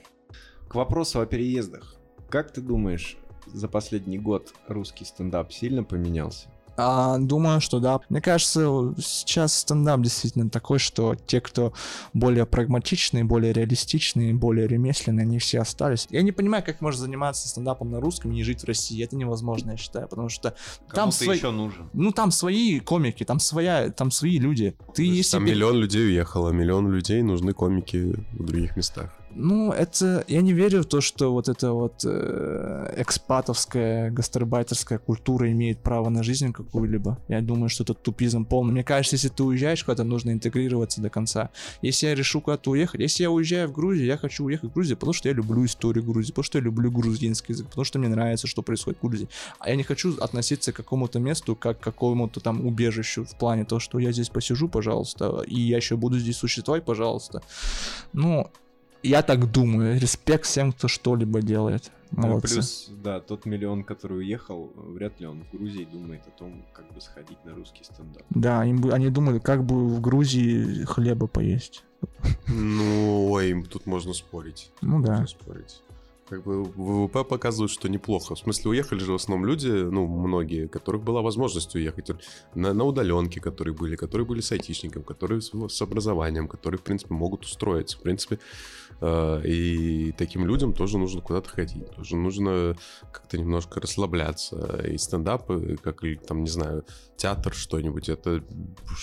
[0.69, 1.97] К вопросу о переездах.
[2.29, 3.19] Как ты думаешь,
[3.53, 6.49] за последний год русский стендап сильно поменялся?
[6.77, 8.01] А, думаю, что да.
[8.09, 11.73] Мне кажется, сейчас стендап действительно такой, что те, кто
[12.15, 16.07] более прагматичные, более реалистичные, более ремесленные, они все остались.
[16.11, 19.03] Я не понимаю, как можно заниматься стендапом на русском и не жить в России.
[19.05, 20.55] Это невозможно, я считаю, потому что
[20.89, 21.37] Кому там свои...
[21.37, 21.91] еще нужен.
[21.93, 24.75] Ну, там свои комики, там своя, там свои люди.
[24.95, 25.33] Ты, если...
[25.33, 29.13] Там миллион людей уехало, миллион людей нужны комики в других местах.
[29.35, 30.25] Ну, это...
[30.29, 36.09] Я не верю в то, что вот эта вот э, экспатовская, гастарбайтерская культура имеет право
[36.09, 37.19] на жизнь какую-либо.
[37.29, 38.73] Я думаю, что это тупизм полный.
[38.73, 41.51] Мне кажется, если ты уезжаешь куда-то, нужно интегрироваться до конца.
[41.83, 44.97] Если я решу куда-то уехать, если я уезжаю в Грузию, я хочу уехать в Грузию,
[44.97, 48.09] потому что я люблю историю Грузии, потому что я люблю грузинский язык, потому что мне
[48.09, 49.29] нравится, что происходит в Грузии.
[49.59, 53.65] А я не хочу относиться к какому-то месту, как к какому-то там убежищу в плане
[53.65, 57.43] того, что я здесь посижу, пожалуйста, и я еще буду здесь существовать, пожалуйста.
[58.13, 58.51] Ну,
[59.03, 59.99] я так думаю.
[59.99, 61.91] Респект всем, кто что-либо делает.
[62.11, 62.55] Молодцы.
[62.55, 66.93] плюс, да, тот миллион, который уехал, вряд ли он в Грузии думает о том, как
[66.93, 68.23] бы сходить на русский стендап.
[68.29, 71.85] Да, им, они думали, как бы в Грузии хлеба поесть.
[72.49, 74.71] Ну, ой, тут можно спорить.
[74.83, 75.27] Ну да.
[75.27, 75.83] Спорить
[76.33, 78.35] как бы ВВП показывает, что неплохо.
[78.35, 82.11] В смысле, уехали же в основном люди, ну, многие, которых была возможность уехать
[82.55, 86.83] на, на удаленке, которые были, которые были с айтишником, которые с, с образованием, которые, в
[86.83, 87.99] принципе, могут устроиться.
[87.99, 88.39] В принципе,
[89.45, 92.77] и таким людям тоже нужно куда-то ходить, тоже нужно
[93.13, 94.81] как-то немножко расслабляться.
[94.89, 95.51] И стендап,
[95.83, 96.85] как, там, не знаю,
[97.17, 98.45] театр, что-нибудь, это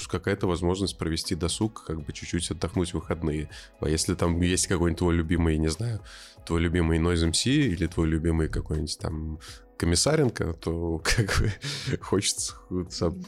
[0.08, 3.50] какая-то возможность провести досуг, как бы чуть-чуть отдохнуть в выходные.
[3.80, 6.02] А если там есть какой-нибудь твой любимый, не знаю,
[6.46, 9.40] твой любимый Noise MC или твой любимый какой-нибудь там
[9.80, 11.52] Комиссаренко, то как бы
[12.02, 12.54] хочется,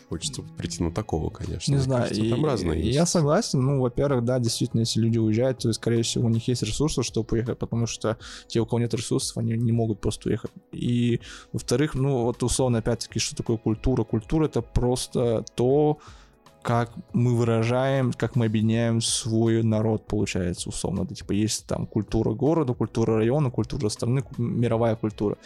[0.09, 1.71] хочется прийти на такого, конечно.
[1.71, 2.93] Не знаю, кажется, там и, разные есть.
[2.93, 6.61] Я согласен, ну, во-первых, да, действительно, если люди уезжают, то, скорее всего, у них есть
[6.61, 10.51] ресурсы, чтобы уехать, потому что те, у кого нет ресурсов, они не могут просто уехать.
[10.73, 11.21] И,
[11.53, 14.03] во-вторых, ну, вот условно, опять-таки, что такое культура?
[14.03, 15.99] Культура— это просто то,
[16.61, 21.05] как мы выражаем, как мы объединяем свой народ, получается, условно.
[21.05, 25.37] Да, типа есть там культура города, культура района, культура страны, мировая культура.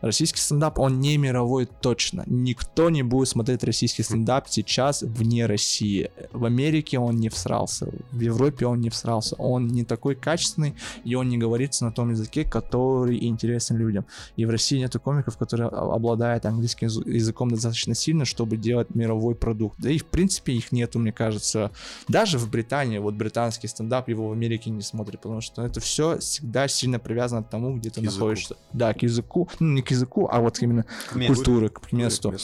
[0.00, 2.24] Российский стендап, он не мировой точно.
[2.26, 6.10] Никто не будет смотреть российский стендап сейчас вне России.
[6.32, 9.36] В Америке он не всрался, в Европе он не всрался.
[9.36, 14.06] Он не такой качественный, и он не говорится на том языке, который интересен людям.
[14.36, 19.78] И в России нету комиков, которые обладают английским языком достаточно сильно, чтобы делать мировой продукт.
[19.78, 21.70] Да и в принципе их нету, мне кажется.
[22.08, 26.18] Даже в Британии, вот британский стендап, его в Америке не смотрят, потому что это все
[26.18, 28.18] всегда сильно привязано к тому, где ты языку.
[28.18, 28.56] находишься.
[28.72, 29.48] Да, к языку.
[29.60, 32.34] Ну, не к языку, а вот именно к культуре, к месту.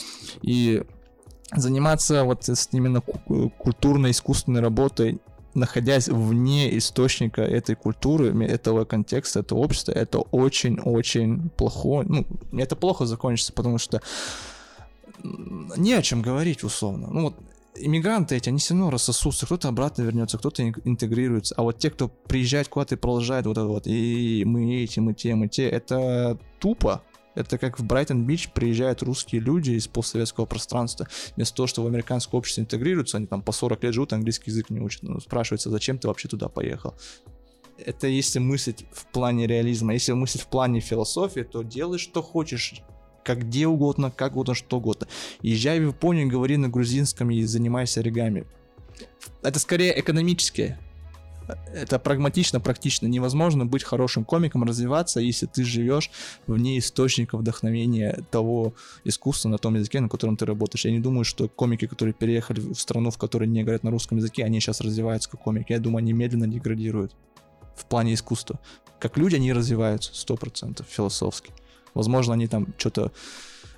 [0.41, 0.83] И
[1.51, 5.19] заниматься вот именно культурно-искусственной работой
[5.55, 12.05] находясь вне источника этой культуры, этого контекста, этого общества, это очень-очень плохо.
[12.07, 12.25] Ну,
[12.57, 14.01] это плохо закончится, потому что
[15.23, 17.07] не о чем говорить условно.
[17.11, 17.35] Ну вот
[17.79, 22.07] иммигранты эти, они все равно рассосутся, кто-то обратно вернется, кто-то интегрируется, а вот те, кто
[22.07, 26.37] приезжает куда-то и продолжает вот это вот, и мы эти, мы те, мы те, это
[26.59, 27.03] тупо,
[27.35, 31.07] это как в Брайтон-Бич приезжают русские люди из постсоветского пространства.
[31.35, 34.69] Вместо того, что в американское общество интегрируются, они там по 40 лет живут, английский язык
[34.69, 35.03] не учат.
[35.03, 36.95] Ну, спрашивается, зачем ты вообще туда поехал?
[37.77, 39.93] Это если мыслить в плане реализма.
[39.93, 42.81] Если мыслить в плане философии, то делай, что хочешь
[43.29, 45.07] как где угодно, как угодно, что угодно.
[45.43, 48.47] Езжай в Японию, говори на грузинском и занимайся оригами.
[49.43, 50.79] Это скорее экономическое.
[51.71, 53.05] Это прагматично, практично.
[53.05, 56.09] Невозможно быть хорошим комиком, развиваться, если ты живешь
[56.47, 58.73] вне источника вдохновения того
[59.03, 60.85] искусства на том языке, на котором ты работаешь.
[60.85, 64.17] Я не думаю, что комики, которые переехали в страну, в которой не говорят на русском
[64.17, 65.71] языке, они сейчас развиваются как комики.
[65.71, 67.15] Я думаю, они медленно деградируют
[67.75, 68.59] в плане искусства.
[68.99, 71.53] Как люди они развиваются, сто процентов, философски.
[71.93, 73.11] Возможно, они там что-то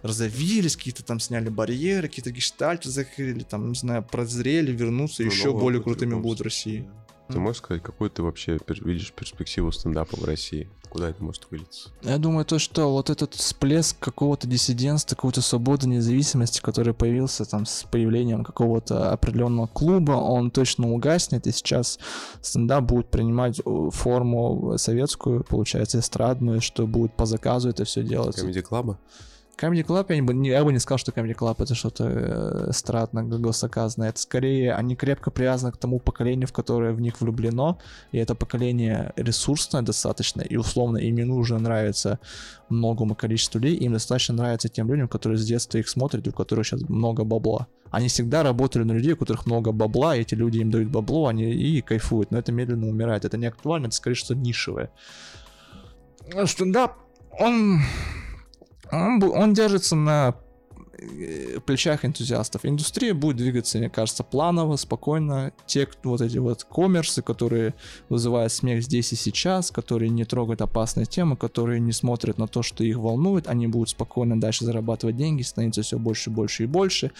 [0.01, 5.53] разовились, какие-то там сняли барьеры, какие-то гештальты закрыли, там, не знаю, прозрели, вернутся, ну, еще
[5.53, 6.89] более крутыми будут в России.
[7.31, 10.69] Ты можешь сказать, какую ты вообще видишь перспективу стендапа в России?
[10.89, 11.89] Куда это может вылиться?
[12.01, 17.65] Я думаю, то, что вот этот всплеск какого-то диссидентства, какой-то свободы, независимости, который появился там
[17.65, 21.97] с появлением какого-то определенного клуба, он точно угаснет, и сейчас
[22.41, 28.41] стендап будет принимать э, форму советскую, получается, эстрадную, что будет по заказу это все делаться.
[28.41, 28.99] Комедий клаба?
[29.61, 33.23] Comedy Club, я, не, я бы не сказал, что Comedy Club это что-то э, стратно,
[33.23, 34.09] госоказное.
[34.09, 37.77] Это скорее, они крепко привязаны к тому поколению, в которое в них влюблено,
[38.11, 42.19] и это поколение ресурсное достаточно, и условно им не нужно нравиться
[42.69, 46.65] многому количеству людей, им достаточно нравится тем людям, которые с детства их смотрят, у которых
[46.65, 47.67] сейчас много бабла.
[47.91, 51.27] Они всегда работали на людей, у которых много бабла, и эти люди им дают бабло,
[51.27, 53.25] они и кайфуют, но это медленно умирает.
[53.25, 54.89] Это не актуально, это скорее что нишевое.
[56.45, 56.93] Стендап,
[57.39, 57.81] он
[58.91, 60.35] он, он держится на
[60.97, 62.65] э, плечах энтузиастов.
[62.65, 65.53] Индустрия будет двигаться, мне кажется, планово, спокойно.
[65.65, 67.73] Те, вот эти вот коммерсы, которые
[68.09, 72.61] вызывают смех здесь и сейчас, которые не трогают опасные темы, которые не смотрят на то,
[72.61, 77.11] что их волнует, они будут спокойно дальше зарабатывать деньги, становиться все больше, больше и больше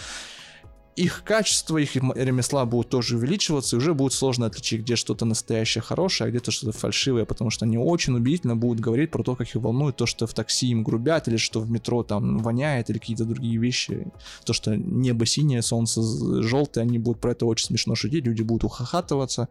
[0.96, 5.82] их качество, их ремесла будут тоже увеличиваться, и уже будет сложно отличить, где что-то настоящее
[5.82, 9.48] хорошее, а где-то что-то фальшивое, потому что они очень убедительно будут говорить про то, как
[9.48, 12.98] их волнует то, что в такси им грубят, или что в метро там воняет, или
[12.98, 14.08] какие-то другие вещи.
[14.46, 16.02] То, что небо синее, солнце
[16.42, 19.48] желтое, они будут про это очень смешно шутить, люди будут ухахатываться,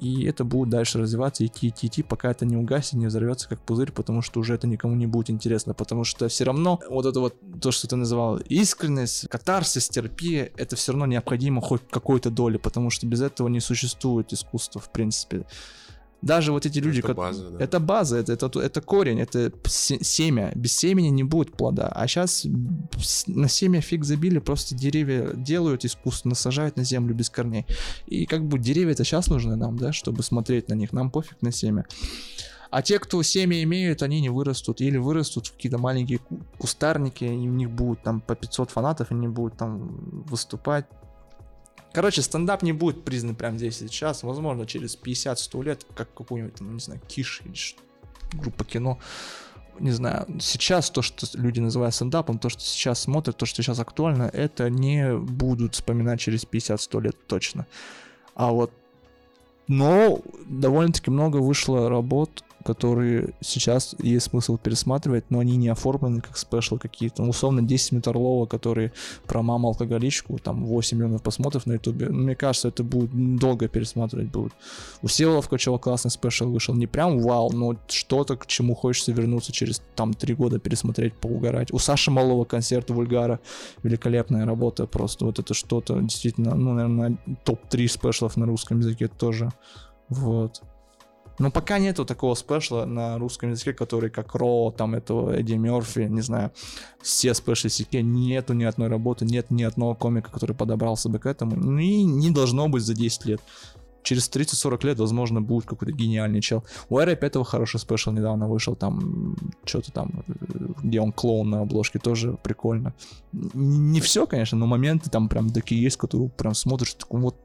[0.00, 3.60] и это будет дальше развиваться, идти, идти, идти, пока это не угаснет, не взорвется как
[3.60, 7.20] пузырь, потому что уже это никому не будет интересно, потому что все равно вот это
[7.20, 12.56] вот, то, что ты называл, искренность, катарсис, терпия, это все равно необходимо хоть какой-то доли,
[12.56, 15.44] потому что без этого не существует искусства, в принципе.
[16.22, 17.64] Даже вот эти люди, это база, да.
[17.64, 20.52] это база, это, это, это корень, это семя.
[20.54, 21.88] Без семени не будет плода.
[21.88, 22.46] А сейчас
[23.26, 27.64] на семя фиг забили, просто деревья делают искусственно, сажают на землю без корней.
[28.06, 30.92] И как бы деревья это сейчас нужны нам, да, чтобы смотреть на них.
[30.92, 31.86] Нам пофиг на семя.
[32.70, 34.80] А те, кто семя имеют, они не вырастут.
[34.80, 36.20] Или вырастут в какие-то маленькие
[36.58, 40.86] кустарники, и у них будут там по 500 фанатов, они будут там выступать
[41.92, 44.22] Короче, стендап не будет признан прямо здесь и сейчас.
[44.22, 47.54] Возможно, через 50-100 лет, как какой-нибудь, там, не знаю, Киш или
[48.32, 48.98] группа кино.
[49.78, 53.78] Не знаю, сейчас то, что люди называют стендапом, то, что сейчас смотрят, то, что сейчас
[53.78, 57.66] актуально, это не будут вспоминать через 50-100 лет точно.
[58.34, 58.72] А вот
[59.70, 66.36] но довольно-таки много вышло работ которые сейчас есть смысл пересматривать, но они не оформлены как
[66.36, 67.22] спешл какие-то.
[67.22, 68.92] Ну, условно, 10 минут Орлова, который
[69.26, 72.08] про маму алкоголичку, там 8 миллионов просмотров на ютубе.
[72.08, 74.52] Ну, мне кажется, это будет долго пересматривать будет.
[75.02, 76.74] У Всеволова Ткачева классный спешл вышел.
[76.74, 81.72] Не прям вау, но что-то, к чему хочется вернуться через там 3 года, пересмотреть, поугарать.
[81.72, 83.40] У Саши Малова концерт Вульгара.
[83.82, 85.24] Великолепная работа просто.
[85.24, 89.50] Вот это что-то действительно, ну, наверное, топ-3 спешлов на русском языке тоже.
[90.08, 90.62] Вот.
[91.40, 96.00] Но пока нету такого спешла на русском языке, который как Ро, там этого Эдди Мерфи,
[96.00, 96.52] не знаю,
[97.00, 101.24] все спешли языке, нету ни одной работы, нет ни одного комика, который подобрался бы к
[101.24, 101.56] этому.
[101.56, 103.40] Ну и не должно быть за 10 лет.
[104.02, 106.62] Через 30-40 лет, возможно, будет какой-то гениальный чел.
[106.90, 109.34] У Эра 5 хороший спешл недавно вышел, там,
[109.64, 110.24] что-то там,
[110.82, 112.92] где он клоун на обложке, тоже прикольно.
[113.32, 117.36] Не все, конечно, но моменты там прям такие есть, которые прям смотришь, так вот,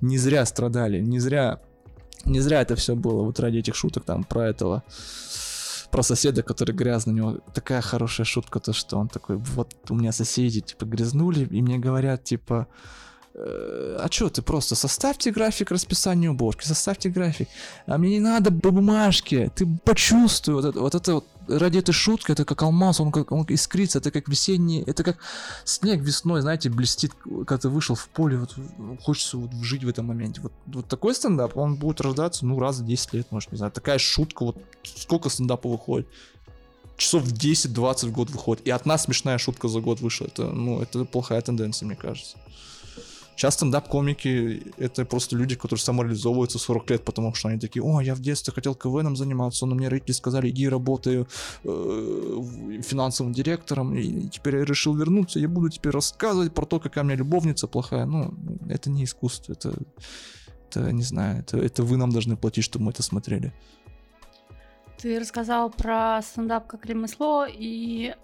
[0.00, 1.60] не зря страдали, не зря
[2.24, 4.82] не зря это все было вот ради этих шуток там про этого
[5.90, 9.94] про соседа, который грязный, у него такая хорошая шутка, то что он такой, вот у
[9.94, 12.66] меня соседи, типа, грязнули, и мне говорят, типа,
[13.34, 17.48] Э, а что ты просто составьте график расписания уборки, составьте график.
[17.86, 22.32] А мне не надо бумажки, ты почувствуй вот это, вот это вот, ради этой шутки,
[22.32, 25.18] это как алмаз, он как он искрится, это как весенний, это как
[25.64, 28.54] снег весной, знаете, блестит, когда ты вышел в поле, вот
[29.02, 30.40] хочется вот жить в этом моменте.
[30.40, 33.72] Вот, вот такой стендап, он будет рождаться, ну, раз в 10 лет, может, не знаю.
[33.72, 36.06] Такая шутка, вот сколько стендапа выходит?
[36.96, 38.66] часов 10-20 в год выходит.
[38.66, 40.26] И одна смешная шутка за год вышла.
[40.26, 42.36] Это, ну, это плохая тенденция, мне кажется.
[43.36, 48.14] Сейчас стендап-комики— это просто люди, которые самореализовываются 40 лет, потому что они такие, о, я
[48.14, 51.24] в детстве хотел КВНом заниматься, но мне родители сказали, иди работай э,
[52.82, 57.06] финансовым директором, и теперь я решил вернуться, я буду теперь рассказывать про то, какая у
[57.06, 58.04] меня любовница плохая.
[58.04, 58.34] Ну,
[58.68, 59.74] это не искусство, это,
[60.68, 63.52] это не знаю, это, это вы нам должны платить, чтобы мы это смотрели.
[64.98, 68.14] Ты рассказал про стендап как ремесло, и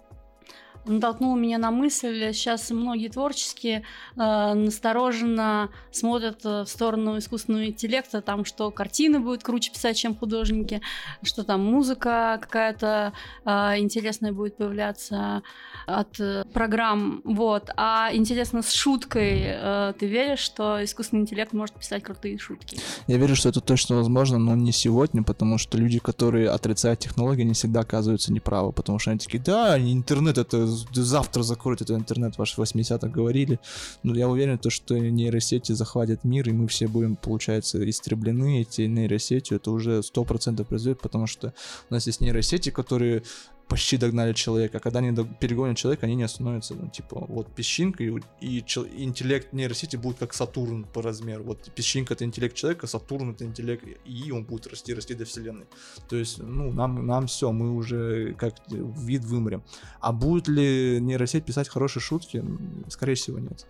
[0.85, 3.83] натолкнул меня на мысль, сейчас многие творческие
[4.15, 10.15] э, настороженно смотрят э, в сторону искусственного интеллекта, там, что картины будут круче писать, чем
[10.15, 10.81] художники,
[11.23, 13.13] что там музыка какая-то
[13.45, 15.43] э, интересная будет появляться
[15.85, 17.69] от э, программ, вот.
[17.75, 22.77] А интересно, с шуткой э, ты веришь, что искусственный интеллект может писать крутые шутки?
[23.07, 27.43] Я верю, что это точно возможно, но не сегодня, потому что люди, которые отрицают технологии,
[27.43, 32.37] не всегда оказываются неправы, потому что они такие, да, интернет это завтра закроют этот интернет,
[32.37, 33.59] ваши 80-х говорили.
[34.03, 38.81] Но я уверен, то, что нейросети захватят мир, и мы все будем, получается, истреблены эти
[38.83, 39.53] нейросети.
[39.53, 41.53] Это уже 100% произойдет, потому что
[41.89, 43.23] у нас есть нейросети, которые
[43.69, 44.77] почти догнали человека.
[44.77, 46.73] А когда они перегонят человека, они не остановятся.
[46.73, 48.11] Ну, типа, вот песчинка и,
[48.41, 51.43] и, и интеллект нейросети будет как Сатурн по размеру.
[51.43, 55.67] Вот песчинка это интеллект человека, Сатурн это интеллект и он будет расти, расти до Вселенной.
[56.09, 59.63] То есть, ну, нам, нам все, мы уже как вид вымрем.
[60.01, 62.43] А будет ли нейросеть писать хорошие шутки?
[62.89, 63.67] Скорее всего, нет.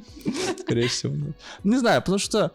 [0.60, 1.36] Скорее всего, нет.
[1.64, 2.52] Не знаю, потому что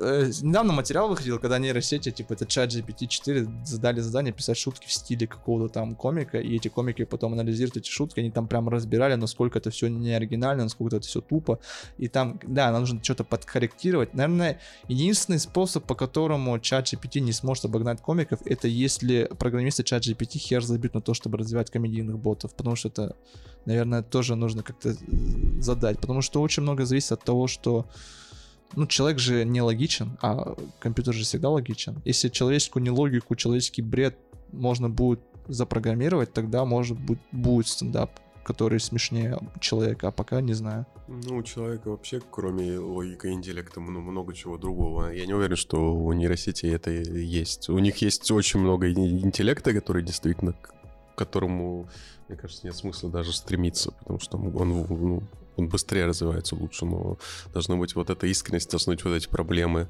[0.00, 4.92] Э, недавно материал выходил, когда нейросети, типа это чат GPT-4, задали задание писать шутки в
[4.92, 9.14] стиле какого-то там комика, и эти комики потом анализируют эти шутки, они там прям разбирали,
[9.14, 11.60] насколько это все не оригинально, насколько это все тупо,
[11.96, 14.14] и там, да, нам нужно что-то подкорректировать.
[14.14, 20.02] Наверное, единственный способ, по которому чат GPT не сможет обогнать комиков, это если программисты чат
[20.02, 23.16] GPT хер забьют на то, чтобы развивать комедийных ботов, потому что это,
[23.64, 24.96] наверное, тоже нужно как-то
[25.60, 27.86] задать, потому что очень много зависит от того, что
[28.74, 32.00] ну, человек же не логичен, а компьютер же всегда логичен.
[32.04, 34.18] Если человеческую нелогику, человеческий бред
[34.52, 38.10] можно будет запрограммировать, тогда может быть будет стендап,
[38.44, 40.86] который смешнее человека, а пока не знаю.
[41.08, 45.10] Ну, у человека вообще, кроме логики и интеллекта, ну, много чего другого.
[45.10, 47.68] Я не уверен, что у нейросети это есть.
[47.68, 50.74] У них есть очень много интеллекта, который действительно к
[51.14, 51.88] которому,
[52.28, 55.22] мне кажется, нет смысла даже стремиться, потому что он, ну,
[55.58, 57.18] он быстрее развивается лучше, но
[57.52, 59.88] должна быть вот эта искренность, должны быть вот эти проблемы.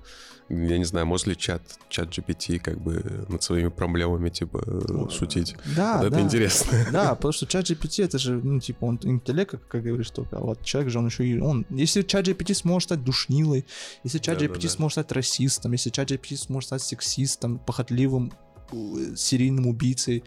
[0.49, 5.55] Я не знаю, может ли чат, чат GPT как бы над своими проблемами, типа, шутить?
[5.77, 6.17] Да, вот да.
[6.17, 6.79] Это интересно.
[6.93, 10.39] Да, потому что чат GPT это же, ну, типа, он интеллект, как, как говоришь, только,
[10.39, 13.67] а вот человек же, он еще и, он, если чат GPT сможет стать душнилой,
[14.05, 14.69] если чат GPT да, да.
[14.69, 18.33] сможет стать расистом, если чат GPT сможет стать сексистом, похотливым,
[18.73, 20.25] э, серийным убийцей,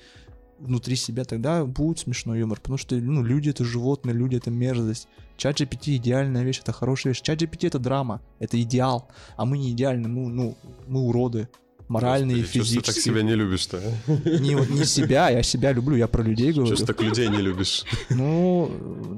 [0.62, 2.60] внутри себя, тогда будет смешной юмор.
[2.60, 5.08] Потому что, ну, люди это животные, люди это мерзость.
[5.38, 7.22] Чат GPT идеальная вещь, это хорошая вещь.
[7.22, 9.10] Чат GPT это драма, это идеал.
[9.38, 10.58] А мы не идеальны, мы, ну,
[10.88, 11.50] мы уроды.
[11.88, 12.82] Моральные и физические.
[12.82, 13.82] Что ты так себя не любишь-то?
[14.08, 16.74] Не, не себя, я себя люблю, я про людей говорю.
[16.74, 17.84] Что так людей не любишь?
[18.10, 18.72] Ну,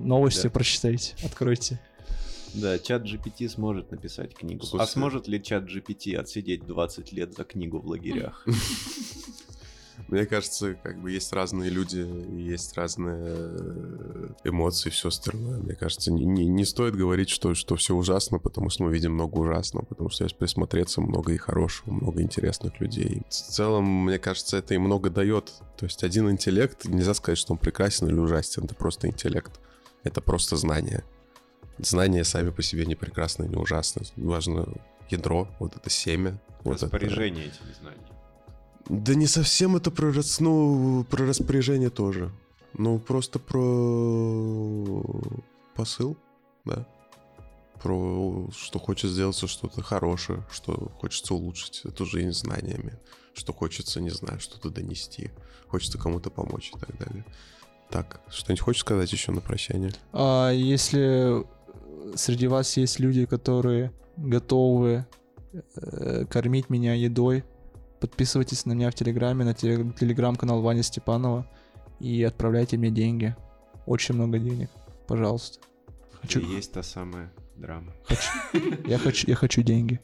[0.03, 0.49] новости да.
[0.49, 1.79] прочитайте, откройте.
[2.55, 4.65] Да, чат GPT сможет написать книгу.
[4.65, 8.45] Слушай, а сможет ли чат GPT отсидеть 20 лет за книгу в лагерях?
[10.07, 11.97] Мне кажется, как бы есть разные люди,
[12.39, 15.59] есть разные э, эмоции, все остальное.
[15.59, 19.13] Мне кажется, не, не, не стоит говорить, что, что все ужасно, потому что мы видим
[19.13, 23.21] много ужасного, потому что если присмотреться, много и хорошего, много интересных людей.
[23.29, 25.51] В целом, мне кажется, это и много дает.
[25.77, 29.59] То есть один интеллект, нельзя сказать, что он прекрасен или ужасен, это просто интеллект.
[30.03, 31.03] Это просто знание.
[31.79, 34.03] Знания сами по себе не прекрасны, не ужасны.
[34.17, 34.67] Важно
[35.09, 36.39] ядро, вот это семя.
[36.63, 38.07] Вот это- Распоряжение этими знаниями.
[38.89, 42.31] Да не совсем это про, рас- ну, про распоряжение тоже.
[42.73, 45.03] Ну, просто про
[45.75, 46.17] посыл,
[46.65, 46.87] да.
[47.81, 52.97] Про что хочет сделаться что-то хорошее, что хочется улучшить эту жизнь знаниями,
[53.33, 55.31] что хочется, не знаю, что-то донести,
[55.67, 57.25] хочется кому-то помочь и так далее.
[57.89, 59.91] Так, что-нибудь хочешь сказать еще на прощание?
[60.13, 61.45] А если
[62.15, 65.05] среди вас есть люди, которые готовы
[65.75, 67.43] э, кормить меня едой,
[68.07, 71.47] подписывайтесь на меня в Телеграме, на теле- телеграм-канал Вани Степанова
[72.01, 73.33] и отправляйте мне деньги.
[73.85, 74.69] Очень много денег.
[75.07, 75.59] Пожалуйста.
[76.21, 77.93] Хочу, И есть та самая драма.
[78.85, 80.01] я, хочу, я хочу деньги.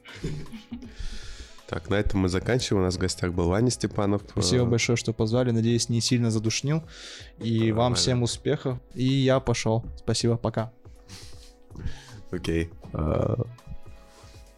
[1.68, 2.84] Так, на этом мы заканчиваем.
[2.84, 4.22] У нас в гостях был Ваня Степанов.
[4.30, 5.52] Спасибо Э, большое, что позвали.
[5.52, 6.84] Надеюсь, не сильно задушнил.
[7.38, 7.96] И вам Нормально.
[7.98, 8.80] всем успехов.
[8.96, 9.84] И я пошел.
[9.98, 10.72] Спасибо, пока.
[12.32, 12.70] Окей.
[12.94, 13.44] А,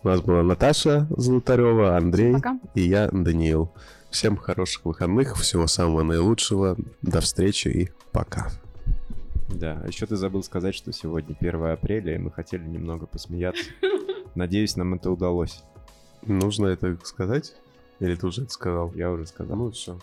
[0.03, 2.59] У нас была Наташа Золотарева, Андрей Пока.
[2.73, 3.71] и я, Даниил.
[4.09, 6.75] Всем хороших выходных, всего самого наилучшего.
[7.03, 8.49] До встречи и пока.
[9.47, 13.63] Да, а еще ты забыл сказать, что сегодня 1 апреля, и мы хотели немного посмеяться.
[14.35, 15.61] Надеюсь, нам это удалось.
[16.23, 17.53] Нужно это сказать?
[17.99, 18.91] Или ты уже это сказал?
[18.95, 19.55] Я уже сказал.
[19.55, 19.99] Ну все.